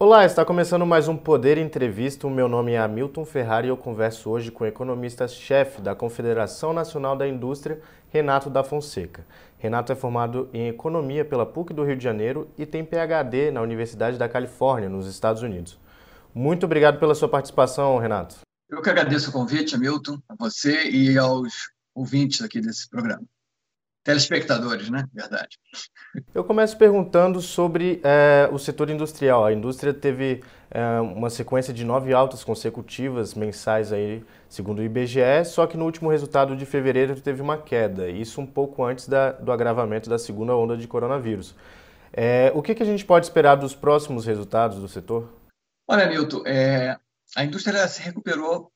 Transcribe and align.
Olá, 0.00 0.24
está 0.24 0.44
começando 0.44 0.86
mais 0.86 1.08
um 1.08 1.16
Poder 1.16 1.58
Entrevista. 1.58 2.24
O 2.28 2.30
meu 2.30 2.46
nome 2.46 2.70
é 2.70 2.78
Hamilton 2.78 3.24
Ferrari 3.24 3.66
e 3.66 3.70
eu 3.70 3.76
converso 3.76 4.30
hoje 4.30 4.48
com 4.48 4.62
o 4.62 4.66
economista-chefe 4.66 5.82
da 5.82 5.92
Confederação 5.92 6.72
Nacional 6.72 7.16
da 7.16 7.26
Indústria, 7.26 7.80
Renato 8.08 8.48
da 8.48 8.62
Fonseca. 8.62 9.26
Renato 9.58 9.90
é 9.90 9.96
formado 9.96 10.48
em 10.54 10.68
Economia 10.68 11.24
pela 11.24 11.44
PUC 11.44 11.74
do 11.74 11.82
Rio 11.82 11.96
de 11.96 12.04
Janeiro 12.04 12.48
e 12.56 12.64
tem 12.64 12.84
PhD 12.84 13.50
na 13.50 13.60
Universidade 13.60 14.16
da 14.16 14.28
Califórnia, 14.28 14.88
nos 14.88 15.08
Estados 15.08 15.42
Unidos. 15.42 15.76
Muito 16.32 16.64
obrigado 16.64 17.00
pela 17.00 17.16
sua 17.16 17.28
participação, 17.28 17.98
Renato. 17.98 18.36
Eu 18.70 18.80
que 18.80 18.90
agradeço 18.90 19.30
o 19.30 19.32
convite, 19.32 19.74
Hamilton, 19.74 20.22
a 20.28 20.36
você 20.36 20.88
e 20.88 21.18
aos 21.18 21.72
ouvintes 21.92 22.40
aqui 22.40 22.60
desse 22.60 22.88
programa 22.88 23.26
telespectadores, 24.08 24.88
né? 24.88 25.04
Verdade. 25.12 25.58
Eu 26.34 26.42
começo 26.42 26.78
perguntando 26.78 27.42
sobre 27.42 28.00
é, 28.02 28.48
o 28.50 28.58
setor 28.58 28.88
industrial. 28.88 29.44
A 29.44 29.52
indústria 29.52 29.92
teve 29.92 30.42
é, 30.70 30.98
uma 30.98 31.28
sequência 31.28 31.74
de 31.74 31.84
nove 31.84 32.14
altas 32.14 32.42
consecutivas 32.42 33.34
mensais 33.34 33.92
aí, 33.92 34.24
segundo 34.48 34.78
o 34.78 34.82
IBGE, 34.82 35.44
só 35.44 35.66
que 35.66 35.76
no 35.76 35.84
último 35.84 36.08
resultado 36.08 36.56
de 36.56 36.64
fevereiro 36.64 37.20
teve 37.20 37.42
uma 37.42 37.58
queda, 37.58 38.08
isso 38.08 38.40
um 38.40 38.46
pouco 38.46 38.82
antes 38.82 39.06
da, 39.06 39.32
do 39.32 39.52
agravamento 39.52 40.08
da 40.08 40.18
segunda 40.18 40.56
onda 40.56 40.74
de 40.74 40.88
coronavírus. 40.88 41.54
É, 42.10 42.50
o 42.54 42.62
que, 42.62 42.74
que, 42.74 42.82
a 42.82 42.86
gente 42.86 43.04
pode 43.04 43.26
esperar 43.26 43.56
dos 43.56 43.74
próximos 43.74 44.24
resultados 44.24 44.78
do 44.78 44.88
setor? 44.88 45.30
Olha, 45.86 46.08
Milton, 46.08 46.42
a 47.36 47.44
indústria 47.44 47.86
se 47.86 48.00
recuperou 48.00 48.72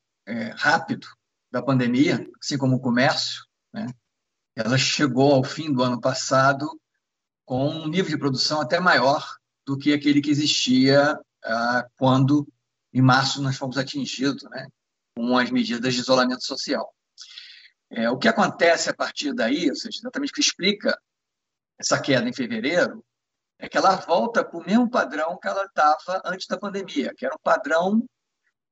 rápido 0.56 1.06
da 1.50 1.62
pandemia, 1.62 2.26
assim 2.38 2.58
como 2.58 2.76
o 2.76 2.80
comércio, 2.80 3.44
né? 3.72 3.86
Ela 4.54 4.76
chegou 4.76 5.32
ao 5.32 5.44
fim 5.44 5.72
do 5.72 5.82
ano 5.82 6.00
passado 6.00 6.68
com 7.44 7.68
um 7.68 7.88
nível 7.88 8.10
de 8.10 8.18
produção 8.18 8.60
até 8.60 8.78
maior 8.78 9.26
do 9.66 9.78
que 9.78 9.92
aquele 9.92 10.20
que 10.20 10.30
existia 10.30 11.18
ah, 11.44 11.86
quando, 11.96 12.46
em 12.92 13.00
março, 13.00 13.42
nós 13.42 13.56
fomos 13.56 13.78
atingidos 13.78 14.42
né, 14.44 14.66
com 15.16 15.36
as 15.36 15.50
medidas 15.50 15.94
de 15.94 16.00
isolamento 16.00 16.44
social. 16.44 16.94
É, 17.90 18.08
o 18.08 18.16
que 18.16 18.28
acontece 18.28 18.88
a 18.88 18.94
partir 18.94 19.34
daí, 19.34 19.68
ou 19.68 19.76
seja, 19.76 19.98
exatamente 19.98 20.30
o 20.30 20.34
que 20.34 20.40
explica 20.40 20.98
essa 21.78 22.00
queda 22.00 22.28
em 22.28 22.32
fevereiro, 22.32 23.04
é 23.58 23.68
que 23.68 23.76
ela 23.76 23.96
volta 23.96 24.44
para 24.44 24.58
o 24.58 24.64
mesmo 24.64 24.90
padrão 24.90 25.38
que 25.38 25.46
ela 25.46 25.64
estava 25.64 26.22
antes 26.24 26.46
da 26.46 26.58
pandemia, 26.58 27.14
que 27.16 27.24
era 27.24 27.34
um 27.34 27.42
padrão, 27.42 28.04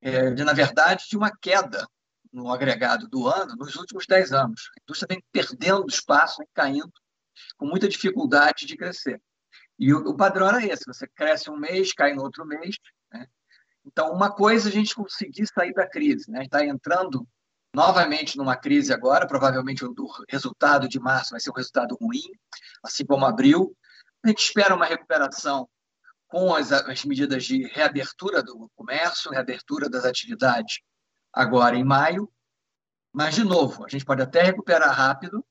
é, 0.01 0.31
de, 0.31 0.43
na 0.43 0.53
verdade, 0.53 1.07
de 1.09 1.17
uma 1.17 1.31
queda 1.37 1.87
no 2.33 2.53
agregado 2.53 3.09
do 3.09 3.27
ano 3.27 3.55
nos 3.57 3.75
últimos 3.77 4.07
10 4.07 4.33
anos. 4.33 4.71
A 4.79 4.83
indústria 4.83 5.09
vem 5.11 5.25
perdendo 5.33 5.87
espaço, 5.89 6.39
vem 6.39 6.49
caindo, 6.55 6.93
com 7.57 7.67
muita 7.67 7.89
dificuldade 7.89 8.67
de 8.67 8.77
crescer. 8.77 9.21
E 9.79 9.93
o, 9.93 10.11
o 10.11 10.17
padrão 10.17 10.49
era 10.49 10.65
esse: 10.65 10.85
você 10.87 11.07
cresce 11.09 11.51
um 11.51 11.57
mês, 11.57 11.93
cai 11.93 12.15
no 12.15 12.23
outro 12.23 12.45
mês. 12.47 12.77
Né? 13.13 13.27
Então, 13.85 14.13
uma 14.13 14.31
coisa 14.31 14.69
é 14.69 14.71
a 14.71 14.73
gente 14.73 14.95
conseguir 14.95 15.47
sair 15.47 15.73
da 15.73 15.89
crise. 15.89 16.31
Né? 16.31 16.45
Está 16.45 16.65
entrando 16.65 17.27
novamente 17.75 18.37
numa 18.37 18.57
crise 18.57 18.93
agora, 18.93 19.27
provavelmente 19.27 19.85
o 19.85 19.95
resultado 20.29 20.89
de 20.89 20.99
março 20.99 21.31
vai 21.31 21.41
ser 21.41 21.51
um 21.51 21.55
resultado 21.55 21.97
ruim, 22.01 22.31
assim 22.83 23.05
como 23.05 23.25
abril. 23.25 23.77
A 24.25 24.29
gente 24.29 24.43
espera 24.43 24.75
uma 24.75 24.85
recuperação 24.85 25.69
com 26.29 26.55
as, 26.55 26.71
as 26.73 27.05
medidas 27.05 27.45
de 27.45 27.67
reabertura 27.69 28.43
do 28.43 28.71
comércio, 28.77 29.31
reabertura 29.31 29.89
das 29.89 30.05
atividades 30.05 30.81
agora 31.33 31.77
em 31.77 31.85
maio. 31.85 32.31
Mas, 33.13 33.35
de 33.35 33.45
novo, 33.45 33.85
a 33.85 33.89
gente 33.89 34.05
pode 34.05 34.23
até 34.23 34.43
recuperar 34.43 34.95
rápido, 34.95 35.45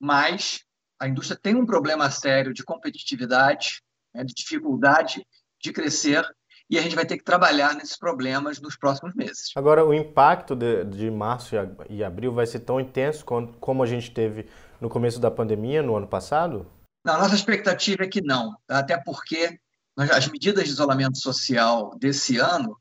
mas 0.00 0.64
a 1.00 1.08
indústria 1.08 1.38
tem 1.40 1.54
um 1.54 1.66
problema 1.66 2.10
sério 2.10 2.52
de 2.52 2.64
competitividade, 2.64 3.82
né, 4.14 4.24
de 4.24 4.32
dificuldade 4.34 5.26
de 5.60 5.72
crescer, 5.72 6.24
e 6.68 6.78
a 6.78 6.82
gente 6.82 6.96
vai 6.96 7.06
ter 7.06 7.16
que 7.16 7.24
trabalhar 7.24 7.74
nesses 7.74 7.96
problemas 7.96 8.60
nos 8.60 8.76
próximos 8.76 9.14
meses. 9.14 9.50
Agora, 9.54 9.84
o 9.84 9.94
impacto 9.94 10.54
de, 10.54 10.84
de 10.84 11.10
março 11.10 11.54
e 11.88 12.02
abril 12.02 12.32
vai 12.32 12.46
ser 12.46 12.60
tão 12.60 12.80
intenso 12.80 13.24
como 13.24 13.82
a 13.82 13.86
gente 13.86 14.10
teve 14.10 14.48
no 14.80 14.88
começo 14.88 15.20
da 15.20 15.30
pandemia, 15.30 15.82
no 15.82 15.96
ano 15.96 16.06
passado? 16.06 16.66
Não, 17.04 17.18
nossa 17.18 17.36
expectativa 17.36 18.02
é 18.02 18.08
que 18.08 18.20
não, 18.20 18.56
até 18.68 18.98
porque 18.98 19.58
as 19.96 20.26
medidas 20.28 20.64
de 20.64 20.70
isolamento 20.70 21.18
social 21.18 21.96
desse 21.98 22.38
ano 22.38 22.76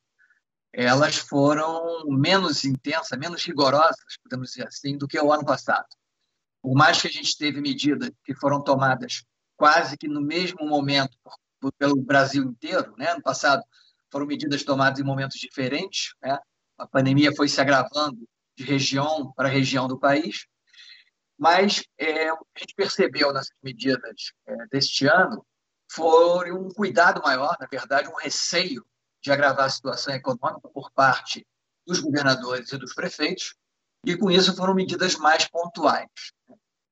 elas 0.78 1.16
foram 1.16 2.06
menos 2.10 2.66
intensas, 2.66 3.18
menos 3.18 3.46
rigorosas, 3.46 4.18
podemos 4.22 4.50
dizer 4.50 4.68
assim, 4.68 4.98
do 4.98 5.08
que 5.08 5.18
o 5.18 5.32
ano 5.32 5.46
passado. 5.46 5.88
Por 6.62 6.76
mais 6.76 7.02
que 7.02 7.08
a 7.08 7.12
gente 7.12 7.38
teve 7.38 7.62
medidas 7.62 8.12
que 8.26 8.36
foram 8.36 8.62
tomadas 8.62 9.24
quase 9.56 9.96
que 9.96 10.08
no 10.10 10.20
mesmo 10.20 10.68
momento 10.68 11.18
pelo 11.80 11.96
Brasil 11.96 12.44
inteiro, 12.44 12.94
né? 12.98 13.12
ano 13.12 13.22
passado 13.22 13.64
foram 14.12 14.26
medidas 14.26 14.64
tomadas 14.64 15.00
em 15.00 15.04
momentos 15.04 15.40
diferentes, 15.40 16.14
né? 16.22 16.38
a 16.78 16.86
pandemia 16.86 17.34
foi 17.34 17.48
se 17.48 17.62
agravando 17.62 18.28
de 18.58 18.66
região 18.66 19.32
para 19.32 19.48
região 19.48 19.88
do 19.88 19.98
país, 19.98 20.46
mas 21.40 21.86
é, 21.98 22.34
o 22.34 22.38
que 22.38 22.44
a 22.58 22.60
gente 22.60 22.76
percebeu 22.76 23.32
nessas 23.32 23.56
medidas 23.64 24.34
é, 24.46 24.68
deste 24.68 25.08
ano 25.08 25.46
foi 25.90 26.52
um 26.52 26.68
cuidado 26.68 27.22
maior, 27.22 27.56
na 27.60 27.68
verdade, 27.68 28.10
um 28.10 28.18
receio 28.18 28.86
de 29.26 29.32
agravar 29.32 29.66
a 29.66 29.70
situação 29.70 30.14
econômica 30.14 30.70
por 30.70 30.92
parte 30.92 31.46
dos 31.86 32.00
governadores 32.00 32.72
e 32.72 32.78
dos 32.78 32.94
prefeitos, 32.94 33.56
e 34.06 34.16
com 34.16 34.30
isso 34.30 34.56
foram 34.56 34.76
medidas 34.76 35.16
mais 35.16 35.48
pontuais. 35.48 36.10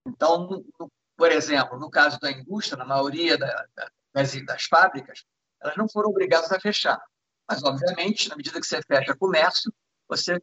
Então, 0.06 0.48
no, 0.80 0.92
por 1.16 1.32
exemplo, 1.32 1.80
no 1.80 1.92
caso 1.92 2.20
da 2.20 2.32
indústria, 2.32 2.76
na 2.76 2.86
maioria 2.86 3.38
da, 3.38 3.68
da, 3.76 3.92
das, 4.14 4.46
das 4.46 4.64
fábricas, 4.64 5.24
elas 5.62 5.78
não 5.78 5.88
foram 5.88 6.10
obrigadas 6.10 6.52
a 6.52 6.60
fechar. 6.60 7.00
Mas, 7.48 7.64
obviamente, 7.64 8.28
na 8.30 8.36
medida 8.36 8.60
que 8.60 8.66
você 8.66 8.82
fecha 8.82 9.16
comércio, 9.16 9.72
você 10.08 10.42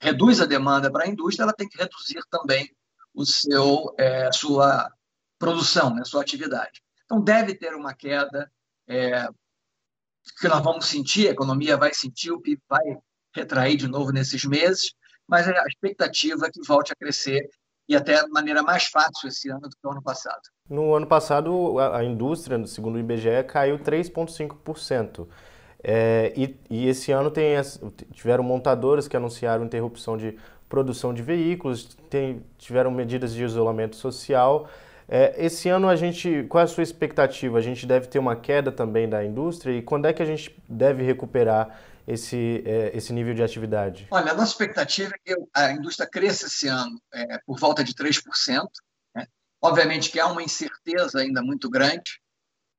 reduz 0.00 0.40
a 0.40 0.46
demanda 0.46 0.92
para 0.92 1.04
a 1.04 1.08
indústria, 1.08 1.42
ela 1.42 1.52
tem 1.52 1.68
que 1.68 1.76
reduzir 1.76 2.22
também 2.30 2.72
o 3.12 3.26
seu, 3.26 3.92
é, 3.98 4.30
sua 4.30 4.92
produção, 5.40 5.92
né, 5.92 6.04
sua 6.04 6.22
atividade. 6.22 6.80
Então, 7.04 7.20
deve 7.20 7.54
ter 7.54 7.74
uma 7.74 7.94
queda 7.94 8.50
é, 8.86 9.28
que 10.40 10.48
nós 10.48 10.62
vamos 10.62 10.86
sentir, 10.86 11.28
a 11.28 11.32
economia 11.32 11.76
vai 11.76 11.92
sentir, 11.92 12.30
o 12.30 12.40
PIB 12.40 12.60
vai 12.68 12.98
retrair 13.34 13.76
de 13.76 13.88
novo 13.88 14.12
nesses 14.12 14.44
meses, 14.44 14.92
mas 15.26 15.48
a 15.48 15.64
expectativa 15.66 16.46
é 16.46 16.50
que 16.50 16.60
volte 16.66 16.92
a 16.92 16.96
crescer 16.96 17.48
e 17.88 17.96
até 17.96 18.22
de 18.22 18.30
maneira 18.30 18.62
mais 18.62 18.84
fácil 18.84 19.28
esse 19.28 19.50
ano 19.50 19.62
do 19.62 19.70
que 19.70 19.86
o 19.86 19.90
ano 19.90 20.02
passado. 20.02 20.40
No 20.68 20.94
ano 20.94 21.06
passado, 21.06 21.78
a 21.78 22.02
indústria, 22.04 22.64
segundo 22.66 22.96
o 22.96 22.98
IBGE, 22.98 23.44
caiu 23.48 23.78
3,5%. 23.78 25.26
É, 25.82 26.32
e, 26.36 26.56
e, 26.70 26.88
esse 26.88 27.10
ano 27.10 27.30
tem, 27.30 27.54
tiveram 28.12 28.44
montadoras 28.44 29.08
que 29.08 29.16
anunciaram 29.16 29.64
interrupção 29.64 30.16
de 30.16 30.38
produção 30.68 31.12
de 31.12 31.22
veículos, 31.22 31.96
tem, 32.08 32.42
tiveram 32.56 32.90
medidas 32.90 33.34
de 33.34 33.42
isolamento 33.42 33.96
social. 33.96 34.68
É, 35.08 35.34
esse 35.44 35.68
ano 35.68 35.88
a 35.88 35.96
gente, 35.96 36.44
qual 36.48 36.60
é 36.60 36.64
a 36.64 36.68
sua 36.68 36.82
expectativa? 36.82 37.58
A 37.58 37.62
gente 37.62 37.86
deve 37.86 38.06
ter 38.06 38.18
uma 38.18 38.36
queda 38.36 38.70
também 38.70 39.08
da 39.08 39.24
indústria 39.24 39.76
e 39.76 39.82
quando 39.82 40.06
é 40.06 40.12
que 40.12 40.22
a 40.22 40.26
gente 40.26 40.54
deve 40.68 41.02
recuperar 41.02 41.78
esse, 42.06 42.62
é, 42.66 42.96
esse 42.96 43.12
nível 43.12 43.34
de 43.34 43.42
atividade? 43.42 44.06
Olha, 44.10 44.32
a 44.32 44.34
nossa 44.34 44.52
expectativa 44.52 45.12
é 45.14 45.18
que 45.18 45.40
a 45.54 45.72
indústria 45.72 46.08
cresça 46.08 46.46
esse 46.46 46.68
ano 46.68 47.00
é, 47.12 47.38
por 47.46 47.58
volta 47.58 47.84
de 47.84 47.94
3%. 47.94 48.22
Né? 49.14 49.26
Obviamente 49.60 50.10
que 50.10 50.20
há 50.20 50.26
uma 50.26 50.42
incerteza 50.42 51.20
ainda 51.20 51.42
muito 51.42 51.70
grande, 51.70 52.20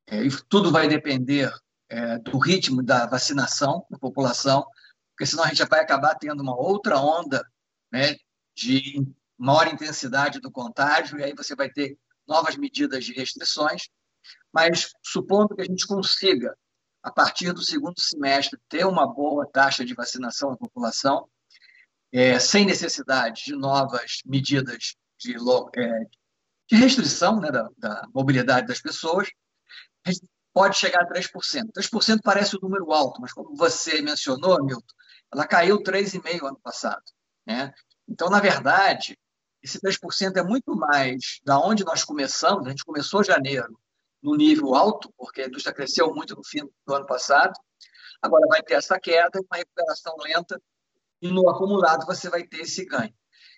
é, 0.07 0.23
e 0.23 0.29
tudo 0.50 0.72
vai 0.72 0.88
depender 0.88 1.51
é, 1.90 2.17
do 2.19 2.38
ritmo 2.38 2.84
da 2.84 3.05
vacinação 3.05 3.85
da 3.90 3.97
população, 3.97 4.66
porque 5.11 5.25
senão 5.25 5.44
a 5.44 5.47
gente 5.47 5.63
vai 5.66 5.79
acabar 5.79 6.16
tendo 6.16 6.41
uma 6.41 6.55
outra 6.55 7.00
onda 7.00 7.45
né, 7.91 8.16
de 8.55 9.01
maior 9.38 9.67
intensidade 9.67 10.40
do 10.40 10.51
contágio, 10.51 11.19
e 11.19 11.23
aí 11.23 11.34
você 11.34 11.55
vai 11.55 11.69
ter 11.69 11.97
novas 12.28 12.55
medidas 12.55 13.05
de 13.05 13.14
restrições, 13.14 13.87
mas 14.53 14.91
supondo 15.03 15.55
que 15.55 15.61
a 15.61 15.66
gente 15.66 15.87
consiga, 15.87 16.55
a 17.02 17.11
partir 17.11 17.52
do 17.52 17.61
segundo 17.61 17.99
semestre, 17.99 18.59
ter 18.70 18.85
uma 18.85 19.05
boa 19.08 19.46
taxa 19.46 19.84
de 19.84 19.93
vacinação 19.93 20.52
da 20.52 20.58
população, 20.58 21.28
é, 22.11 22.37
sem 22.37 22.66
necessidade 22.66 23.43
de 23.46 23.55
novas 23.55 24.20
medidas 24.25 24.96
de, 25.20 25.35
é, 25.75 25.99
de 26.70 26.75
restrição 26.75 27.40
né, 27.40 27.52
da, 27.52 27.70
da, 27.78 28.08
mobilidade 28.14 28.67
das 28.67 28.79
pessoas, 28.79 29.29
a 30.05 30.11
gente 30.11 30.28
pode 30.53 30.78
chegar 30.78 31.02
a 31.02 31.08
3%. 31.08 31.31
3% 31.76 32.19
parece 32.23 32.55
um 32.55 32.59
número 32.61 32.91
alto, 32.93 33.19
mas 33.19 33.34
como 33.34 33.55
você 33.55 34.02
mencionou, 34.02 34.64
Milton, 34.64 34.93
ela 35.34 35.47
caiu 35.47 35.81
3,5% 35.81 36.47
ano 36.47 36.59
passado. 36.61 37.03
Né? 37.46 37.73
Então, 38.08 38.29
na 38.29 38.40
verdade, 38.40 39.17
esse 39.64 39.80
3% 39.80 40.36
é 40.36 40.44
muito 40.44 40.76
mais 40.76 41.40
da 41.44 41.58
onde 41.58 41.86
nós 41.86 42.04
começamos. 42.04 42.66
A 42.66 42.70
gente 42.70 42.84
começou 42.84 43.24
janeiro 43.24 43.80
no 44.22 44.36
nível 44.36 44.76
alto, 44.76 45.12
porque 45.18 45.42
a 45.42 45.48
indústria 45.48 45.74
cresceu 45.74 46.14
muito 46.14 46.36
no 46.36 46.44
fim 46.44 46.68
do 46.86 46.94
ano 46.94 47.06
passado. 47.06 47.54
Agora 48.22 48.46
vai 48.48 48.62
ter 48.62 48.76
essa 48.76 49.00
queda, 49.00 49.40
uma 49.40 49.58
recuperação 49.58 50.16
lenta, 50.18 50.62
e 51.22 51.30
no 51.32 51.50
acumulado 51.50 52.06
você 52.06 52.30
vai 52.30 52.44
ter 52.44 52.62
esse 52.62 52.86
ganho. 52.86 53.14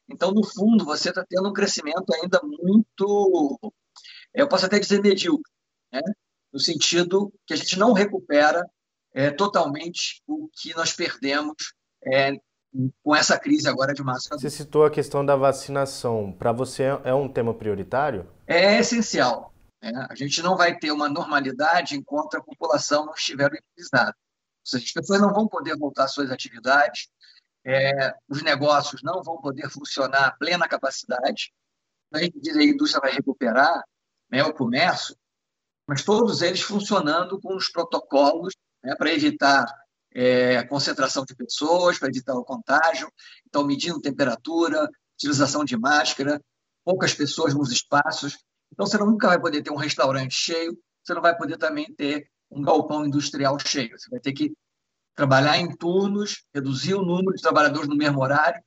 Então, 0.08 0.32
no 0.32 0.44
fundo, 0.44 0.86
você 0.86 1.10
está 1.10 1.26
tendo 1.28 1.50
um 1.50 1.54
crescimento 1.54 2.14
ainda 2.14 2.40
muito, 2.44 3.60
eu 4.34 4.48
posso 4.48 4.68
até 4.68 4.80
dizer 4.80 5.02
medíocre, 5.02 5.52
né? 5.92 6.02
no 6.54 6.60
sentido 6.60 7.34
que 7.46 7.54
a 7.54 7.58
gente 7.58 7.78
não 7.78 7.92
recupera 7.92 8.64
é, 9.14 9.32
totalmente 9.32 10.22
o 10.28 10.48
que 10.54 10.76
nós 10.76 10.94
perdemos 10.94 11.74
é, 12.04 12.34
com 13.04 13.16
essa 13.16 13.40
crise 13.40 13.68
agora 13.68 13.94
de 13.94 14.04
março. 14.04 14.30
Você 14.30 14.50
citou 14.50 14.86
a 14.86 14.92
questão 14.92 15.26
da 15.26 15.36
vacinação. 15.36 16.32
Para 16.32 16.52
você 16.52 16.84
é 17.04 17.14
um 17.14 17.28
tema 17.28 17.54
prioritário? 17.54 18.30
É 18.46 18.80
essencial. 18.80 19.54
Né? 19.82 19.92
A 20.10 20.16
gente 20.16 20.42
não 20.42 20.58
vai 20.58 20.78
ter 20.78 20.92
uma 20.92 21.08
normalidade 21.08 21.96
enquanto 21.96 22.36
a 22.36 22.42
população 22.42 23.06
não 23.06 23.14
estiver 23.14 23.52
imunizada. 23.52 24.16
Ou 24.16 24.66
seja, 24.66 24.86
as 24.86 24.92
pessoas 24.92 25.22
não 25.22 25.34
vão 25.34 25.48
poder 25.48 25.78
voltar 25.78 26.06
às 26.06 26.14
suas 26.14 26.32
atividades, 26.32 27.08
é, 27.64 28.14
os 28.28 28.44
negócios 28.44 29.02
não 29.04 29.24
vão 29.24 29.40
poder 29.40 29.70
funcionar 29.70 30.28
a 30.28 30.32
plena 30.32 30.68
capacidade. 30.68 31.52
A 32.14 32.20
gente 32.20 32.40
diz 32.40 32.54
que 32.54 32.60
a 32.60 32.64
indústria 32.64 33.02
vai 33.02 33.12
recuperar, 33.12 33.84
né, 34.30 34.44
o 34.44 34.54
comércio, 34.54 35.16
mas 35.88 36.04
todos 36.04 36.42
eles 36.42 36.62
funcionando 36.62 37.40
com 37.40 37.56
os 37.56 37.70
protocolos 37.70 38.54
né, 38.84 38.96
para 38.96 39.12
evitar 39.12 39.66
é, 40.16 40.64
concentração 40.64 41.26
de 41.26 41.36
pessoas, 41.36 42.00
para 42.00 42.08
evitar 42.08 42.34
o 42.36 42.46
contágio. 42.46 43.12
Então, 43.46 43.66
medindo 43.66 44.00
temperatura, 44.00 44.90
utilização 45.16 45.66
de 45.66 45.78
máscara, 45.78 46.42
poucas 46.86 47.14
pessoas 47.14 47.54
nos 47.54 47.70
espaços. 47.72 48.38
Então, 48.72 48.88
você 48.88 48.98
nunca 48.98 49.28
vai 49.28 49.40
poder 49.40 49.62
ter 49.62 49.72
um 49.72 49.76
restaurante 49.76 50.34
cheio, 50.34 50.78
você 51.04 51.14
não 51.14 51.22
vai 51.22 51.36
poder 51.38 51.58
também 51.58 51.94
ter 51.94 52.30
um 52.50 52.62
galpão 52.62 53.06
industrial 53.06 53.58
cheio. 53.60 54.00
Você 54.00 54.10
vai 54.10 54.20
ter 54.22 54.32
que 54.32 54.54
trabalhar 55.14 55.58
em 55.58 55.76
turnos, 55.76 56.46
reduzir 56.54 56.94
o 56.94 57.02
número 57.02 57.36
de 57.36 57.42
trabalhadores 57.42 57.90
no 57.90 57.96
mesmo 57.96 58.22
horário, 58.22 58.62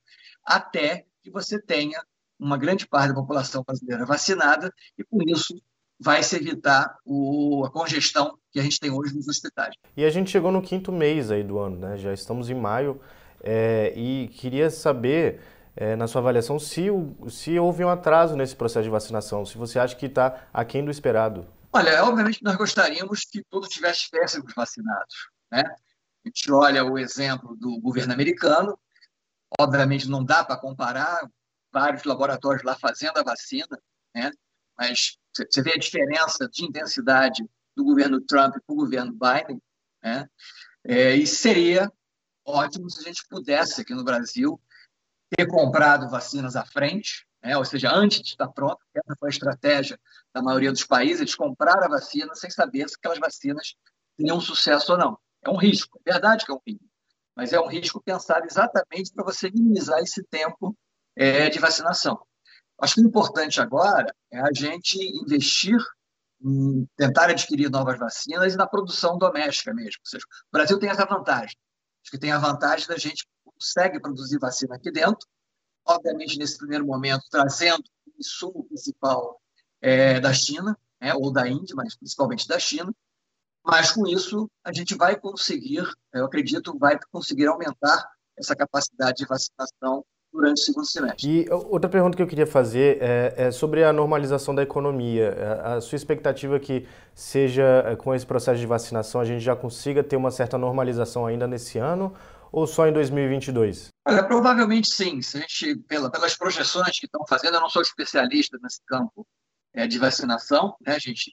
até 0.45 1.07
que 1.23 1.31
você 1.31 1.61
tenha 1.61 2.03
uma 2.39 2.57
grande 2.57 2.87
parte 2.87 3.09
da 3.09 3.15
população 3.15 3.63
brasileira 3.67 4.05
vacinada 4.05 4.73
e, 4.97 5.05
com 5.05 5.19
isso, 5.27 5.55
vai 6.01 6.23
se 6.23 6.37
evitar 6.37 6.97
o, 7.05 7.65
a 7.67 7.71
congestão 7.71 8.39
que 8.53 8.61
a 8.61 8.63
gente 8.63 8.79
tem 8.79 8.91
hoje 8.91 9.15
nos 9.15 9.27
hospitais. 9.27 9.75
E 9.97 10.05
a 10.05 10.11
gente 10.11 10.31
chegou 10.31 10.53
no 10.53 10.63
quinto 10.63 10.93
mês 10.93 11.31
aí 11.31 11.43
do 11.43 11.59
ano, 11.59 11.77
né? 11.77 11.97
Já 11.97 12.13
estamos 12.13 12.49
em 12.49 12.55
maio 12.55 13.01
é, 13.43 13.93
e 13.97 14.29
queria 14.29 14.71
saber, 14.71 15.41
é, 15.77 15.97
na 15.97 16.07
sua 16.07 16.21
avaliação, 16.21 16.59
se, 16.59 16.87
se 17.29 17.59
houve 17.59 17.85
um 17.85 17.89
atraso 17.89 18.37
nesse 18.37 18.55
processo 18.55 18.85
de 18.85 18.91
vacinação, 18.91 19.45
se 19.45 19.59
você 19.59 19.79
acha 19.79 19.97
que 19.97 20.07
está 20.07 20.49
aquém 20.53 20.85
do 20.85 20.91
esperado. 20.91 21.47
Olha, 21.73 22.05
obviamente 22.05 22.43
nós 22.43 22.57
gostaríamos 22.57 23.25
que 23.25 23.43
todos 23.51 23.69
tivessem 23.69 24.43
vacinados, 24.57 25.29
né? 25.51 25.63
A 26.25 26.29
gente 26.29 26.51
olha 26.51 26.85
o 26.85 26.99
exemplo 26.99 27.57
do 27.57 27.81
governo 27.81 28.13
americano, 28.13 28.79
obviamente 29.59 30.09
não 30.09 30.25
dá 30.25 30.45
para 30.45 30.57
comparar 30.57 31.29
vários 31.73 32.05
laboratórios 32.05 32.63
lá 32.63 32.77
fazendo 32.79 33.19
a 33.19 33.23
vacina, 33.23 33.79
né? 34.15 34.31
mas 34.79 35.19
você 35.49 35.63
vê 35.63 35.73
a 35.73 35.79
diferença 35.79 36.49
de 36.49 36.65
intensidade 36.65 37.45
do 37.77 37.85
governo 37.85 38.21
Trump 38.21 38.55
para 38.55 38.75
o 38.75 38.77
governo 38.77 39.13
Biden, 39.13 39.61
né? 40.03 40.29
É, 40.85 41.15
e 41.15 41.27
seria 41.27 41.93
ótimo 42.45 42.89
se 42.91 43.01
a 43.01 43.03
gente 43.05 43.27
pudesse, 43.29 43.81
aqui 43.81 43.95
no 43.95 44.05
Brasil, 44.05 44.61
ter 45.31 45.47
comprado 45.47 46.09
vacinas 46.09 46.57
à 46.57 46.65
frente, 46.65 47.27
né? 47.43 47.57
ou 47.57 47.65
seja, 47.65 47.93
antes 47.93 48.23
de 48.23 48.31
estar 48.31 48.49
pronto, 48.49 48.79
essa 48.95 49.15
foi 49.19 49.29
a 49.29 49.31
estratégia 49.31 50.01
da 50.33 50.43
maioria 50.43 50.73
dos 50.73 50.85
países, 50.85 51.21
eles 51.21 51.35
compraram 51.35 51.85
a 51.85 51.89
vacina 51.89 52.35
sem 52.35 52.51
saber 52.51 52.89
se 52.89 52.97
aquelas 52.97 53.19
vacinas 53.19 53.75
teriam 54.17 54.41
sucesso 54.41 54.93
ou 54.93 54.99
não. 54.99 55.19
É 55.43 55.51
um 55.51 55.57
risco, 55.57 56.01
é 56.05 56.13
verdade 56.13 56.45
que 56.45 56.51
é 56.51 56.55
um 56.55 56.61
risco, 56.67 56.85
mas 57.37 57.53
é 57.53 57.61
um 57.61 57.69
risco 57.69 58.03
pensado 58.03 58.47
exatamente 58.47 59.13
para 59.13 59.25
você 59.25 59.51
minimizar 59.51 59.99
esse 60.01 60.23
tempo 60.25 60.77
é, 61.15 61.49
de 61.51 61.59
vacinação. 61.59 62.19
Acho 62.81 62.95
que 62.95 63.01
o 63.01 63.07
importante 63.07 63.61
agora 63.61 64.15
é 64.31 64.41
a 64.41 64.53
gente 64.53 64.99
investir 64.99 65.79
em 66.41 66.87
tentar 66.97 67.31
adquirir 67.31 67.69
novas 67.71 67.99
vacinas 67.99 68.55
e 68.55 68.57
na 68.57 68.67
produção 68.67 69.19
doméstica 69.19 69.75
mesmo. 69.75 70.01
Ou 70.01 70.07
seja, 70.07 70.25
o 70.25 70.53
Brasil 70.53 70.79
tem 70.79 70.89
essa 70.89 71.05
vantagem. 71.05 71.57
Acho 72.03 72.11
que 72.11 72.19
tem 72.19 72.31
a 72.31 72.39
vantagem 72.39 72.87
da 72.87 72.97
gente 72.97 73.27
consegue 73.45 74.01
produzir 74.01 74.39
vacina 74.39 74.77
aqui 74.77 74.91
dentro, 74.91 75.27
obviamente 75.85 76.39
nesse 76.39 76.57
primeiro 76.57 76.87
momento 76.87 77.25
trazendo 77.31 77.83
o 78.07 78.13
insumo 78.19 78.65
principal 78.65 79.41
é, 79.81 80.21
da 80.21 80.33
China, 80.33 80.79
né, 81.01 81.13
ou 81.15 81.33
da 81.33 81.49
Índia, 81.49 81.75
mas 81.75 81.97
principalmente 81.97 82.47
da 82.47 82.59
China, 82.59 82.95
mas 83.65 83.91
com 83.93 84.07
isso 84.07 84.49
a 84.65 84.73
gente 84.73 84.95
vai 84.95 85.19
conseguir, 85.19 85.85
eu 86.13 86.25
acredito, 86.25 86.79
vai 86.79 86.99
conseguir 87.11 87.47
aumentar 87.47 88.09
essa 88.37 88.55
capacidade 88.55 89.19
de 89.19 89.27
vacinação 89.27 90.05
durante 90.33 90.61
o 90.61 90.65
segundo 90.65 90.87
semestre. 90.87 91.29
E 91.29 91.51
outra 91.51 91.89
pergunta 91.89 92.17
que 92.17 92.23
eu 92.23 92.27
queria 92.27 92.47
fazer 92.47 92.99
é, 93.01 93.35
é 93.37 93.51
sobre 93.51 93.85
a 93.85 93.93
normalização 93.93 94.55
da 94.55 94.63
economia. 94.63 95.35
A, 95.63 95.75
a 95.75 95.81
sua 95.81 95.97
expectativa 95.97 96.57
é 96.57 96.59
que 96.59 96.87
seja 97.15 97.85
é, 97.87 97.97
com 97.97 98.15
esse 98.15 98.27
processo 98.27 98.61
de 98.61 98.67
vacinação 98.67 99.21
a 99.21 99.25
gente 99.25 99.41
já 99.41 99.57
consiga 99.57 100.03
ter 100.03 100.17
uma 100.17 100.31
certa 100.31 100.57
normalização 100.59 101.27
ainda 101.27 101.47
nesse 101.47 101.79
ano 101.79 102.15
ou 102.51 102.67
só 102.67 102.87
em 102.87 102.93
2022? 102.93 103.89
Olha, 104.07 104.27
provavelmente 104.27 104.93
sim. 104.93 105.21
Se 105.21 105.39
a 105.39 105.41
gente, 105.41 105.77
pela, 105.89 106.11
pelas 106.11 106.37
projeções 106.37 106.99
que 106.99 107.07
estão 107.07 107.25
fazendo, 107.29 107.55
eu 107.55 107.61
não 107.61 107.69
sou 107.69 107.83
especialista 107.83 108.59
nesse 108.63 108.81
campo 108.87 109.27
é, 109.75 109.87
de 109.87 109.99
vacinação, 109.99 110.75
né? 110.81 110.95
a 110.95 110.99
gente 110.99 111.33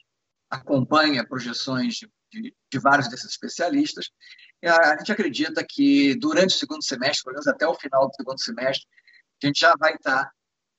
acompanha 0.50 1.26
projeções 1.26 1.94
de, 1.94 2.08
de, 2.32 2.54
de 2.72 2.78
vários 2.78 3.08
desses 3.08 3.30
especialistas, 3.30 4.10
a 4.64 4.96
gente 4.96 5.12
acredita 5.12 5.64
que 5.64 6.16
durante 6.16 6.54
o 6.54 6.58
segundo 6.58 6.82
semestre, 6.82 7.24
pelo 7.24 7.34
menos 7.34 7.46
até 7.46 7.66
o 7.66 7.74
final 7.74 8.08
do 8.08 8.14
segundo 8.14 8.40
semestre, 8.40 8.86
a 9.42 9.46
gente 9.46 9.60
já 9.60 9.74
vai 9.78 9.94
estar 9.94 10.30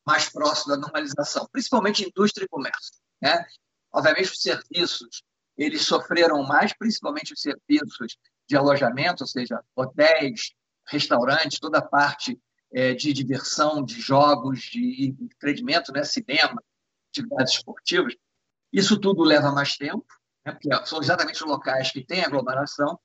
mais 0.06 0.30
próximo 0.30 0.74
da 0.74 0.82
normalização, 0.82 1.48
principalmente 1.52 2.08
indústria 2.08 2.46
e 2.46 2.48
comércio. 2.48 2.96
Né? 3.22 3.46
Obviamente, 3.92 4.32
os 4.32 4.42
serviços 4.42 5.24
eles 5.58 5.82
sofreram 5.82 6.44
mais, 6.44 6.72
principalmente 6.78 7.34
os 7.34 7.42
serviços 7.42 8.18
de 8.48 8.56
alojamento, 8.56 9.24
ou 9.24 9.28
seja, 9.28 9.62
hotéis, 9.76 10.54
restaurantes, 10.88 11.60
toda 11.60 11.80
a 11.80 11.86
parte 11.86 12.40
é, 12.72 12.94
de 12.94 13.12
diversão, 13.12 13.84
de 13.84 14.00
jogos, 14.00 14.62
de 14.62 15.16
entretenimento, 15.20 15.92
né? 15.92 16.04
cinema, 16.04 16.62
atividades 17.10 17.54
esportivas. 17.54 18.16
Isso 18.72 19.00
tudo 19.00 19.24
leva 19.24 19.52
mais 19.52 19.76
tempo, 19.76 20.06
né? 20.46 20.54
porque 20.54 20.70
são 20.86 21.02
exatamente 21.02 21.44
os 21.44 21.50
locais 21.50 21.92
que 21.92 22.06
têm 22.06 22.24
aglomeração, 22.24 23.00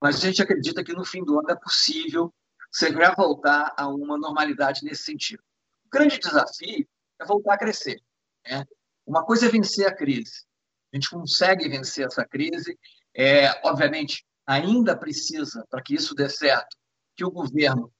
mas 0.00 0.16
a 0.16 0.18
gente 0.20 0.42
acredita 0.42 0.82
que 0.82 0.92
no 0.92 1.04
fim 1.04 1.24
do 1.24 1.38
ano 1.38 1.50
é 1.50 1.56
possível 1.56 2.32
você 2.72 2.90
voltar 3.16 3.74
a 3.76 3.88
uma 3.88 4.16
normalidade 4.16 4.84
nesse 4.84 5.02
sentido. 5.02 5.42
O 5.86 5.90
grande 5.90 6.18
desafio 6.18 6.88
é 7.20 7.24
voltar 7.24 7.54
a 7.54 7.58
crescer. 7.58 8.00
Né? 8.46 8.64
Uma 9.06 9.24
coisa 9.24 9.46
é 9.46 9.48
vencer 9.50 9.86
a 9.86 9.94
crise. 9.94 10.44
A 10.92 10.96
gente 10.96 11.10
consegue 11.10 11.68
vencer 11.68 12.06
essa 12.06 12.24
crise. 12.24 12.78
É, 13.14 13.60
obviamente, 13.66 14.24
ainda 14.46 14.96
precisa, 14.96 15.66
para 15.68 15.82
que 15.82 15.94
isso 15.94 16.14
dê 16.14 16.28
certo, 16.28 16.76
que 17.16 17.24
o 17.24 17.30
governo 17.30 17.92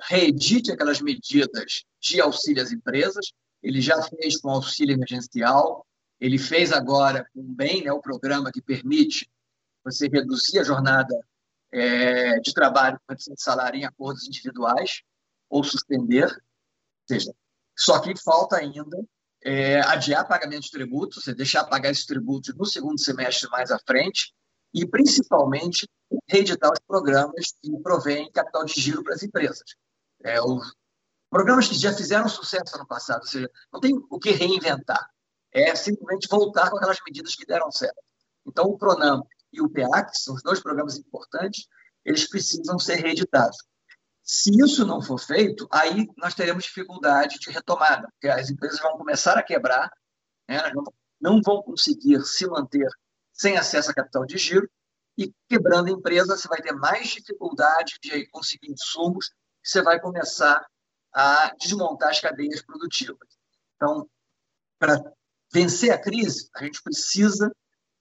reedite 0.00 0.70
aquelas 0.70 1.00
medidas 1.00 1.84
de 2.00 2.20
auxílio 2.20 2.62
às 2.62 2.70
empresas. 2.70 3.32
Ele 3.62 3.80
já 3.80 4.00
fez 4.02 4.40
com 4.40 4.50
auxílio 4.50 4.94
emergencial, 4.94 5.84
ele 6.20 6.38
fez 6.38 6.72
agora 6.72 7.28
com 7.34 7.42
BEM, 7.42 7.84
né, 7.84 7.92
o 7.92 8.00
programa 8.00 8.52
que 8.52 8.62
permite 8.62 9.28
você 9.84 10.06
reduzir 10.06 10.58
a 10.58 10.64
jornada 10.64 11.14
é, 11.72 12.38
de 12.40 12.52
trabalho 12.52 12.98
com 12.98 13.12
redução 13.12 13.34
de 13.34 13.42
salário 13.42 13.78
em 13.78 13.84
acordos 13.84 14.26
individuais 14.26 15.02
ou 15.48 15.62
suspender. 15.62 16.26
Ou 16.26 17.08
seja, 17.08 17.32
só 17.76 18.00
que 18.00 18.14
falta 18.20 18.56
ainda 18.56 18.98
é, 19.42 19.80
adiar 19.80 20.26
pagamento 20.26 20.62
de 20.62 20.70
tributos, 20.70 21.24
deixar 21.36 21.64
pagar 21.64 21.90
esses 21.90 22.06
tributos 22.06 22.54
no 22.54 22.64
segundo 22.64 22.98
semestre 22.98 23.48
mais 23.50 23.70
à 23.70 23.78
frente 23.78 24.32
e, 24.74 24.86
principalmente, 24.86 25.88
reeditar 26.26 26.72
os 26.72 26.80
programas 26.86 27.52
que 27.62 27.70
provêm 27.82 28.30
capital 28.32 28.64
de 28.64 28.80
giro 28.80 29.02
para 29.02 29.14
as 29.14 29.22
empresas. 29.22 29.76
É, 30.24 30.40
os 30.40 30.74
programas 31.30 31.68
que 31.68 31.74
já 31.74 31.92
fizeram 31.92 32.28
sucesso 32.28 32.74
ano 32.74 32.86
passado, 32.86 33.20
ou 33.20 33.28
seja, 33.28 33.50
não 33.72 33.80
tem 33.80 33.94
o 34.10 34.18
que 34.18 34.30
reinventar, 34.30 35.08
é 35.52 35.74
simplesmente 35.74 36.28
voltar 36.28 36.70
com 36.70 36.76
aquelas 36.76 36.98
medidas 37.06 37.34
que 37.34 37.46
deram 37.46 37.70
certo. 37.70 38.02
Então, 38.46 38.66
o 38.66 38.78
PRONAM 38.78 39.22
e 39.52 39.60
o 39.60 39.68
PEAC, 39.68 40.12
que 40.12 40.18
são 40.18 40.34
os 40.34 40.42
dois 40.42 40.60
programas 40.60 40.96
importantes, 40.96 41.66
eles 42.04 42.28
precisam 42.28 42.78
ser 42.78 42.96
reeditados. 42.96 43.56
Se 44.22 44.50
isso 44.62 44.84
não 44.84 45.00
for 45.00 45.18
feito, 45.18 45.66
aí 45.72 46.06
nós 46.16 46.34
teremos 46.34 46.64
dificuldade 46.64 47.38
de 47.38 47.50
retomada, 47.50 48.08
porque 48.12 48.28
as 48.28 48.50
empresas 48.50 48.78
vão 48.80 48.98
começar 48.98 49.38
a 49.38 49.42
quebrar, 49.42 49.90
né? 50.48 50.58
não 51.20 51.40
vão 51.42 51.62
conseguir 51.62 52.20
se 52.24 52.46
manter 52.46 52.88
sem 53.32 53.56
acesso 53.56 53.90
a 53.90 53.94
capital 53.94 54.26
de 54.26 54.36
giro, 54.36 54.68
e 55.16 55.32
quebrando 55.48 55.88
a 55.88 55.92
empresa, 55.92 56.36
você 56.36 56.46
vai 56.46 56.60
ter 56.60 56.72
mais 56.72 57.08
dificuldade 57.08 57.98
de 58.02 58.28
conseguir 58.28 58.70
insumos, 58.70 59.32
você 59.64 59.82
vai 59.82 60.00
começar 60.00 60.64
a 61.12 61.54
desmontar 61.58 62.10
as 62.10 62.20
cadeias 62.20 62.62
produtivas. 62.62 63.28
Então, 63.74 64.08
para 64.78 65.02
vencer 65.52 65.90
a 65.90 65.98
crise, 66.00 66.48
a 66.54 66.64
gente 66.64 66.82
precisa 66.82 67.50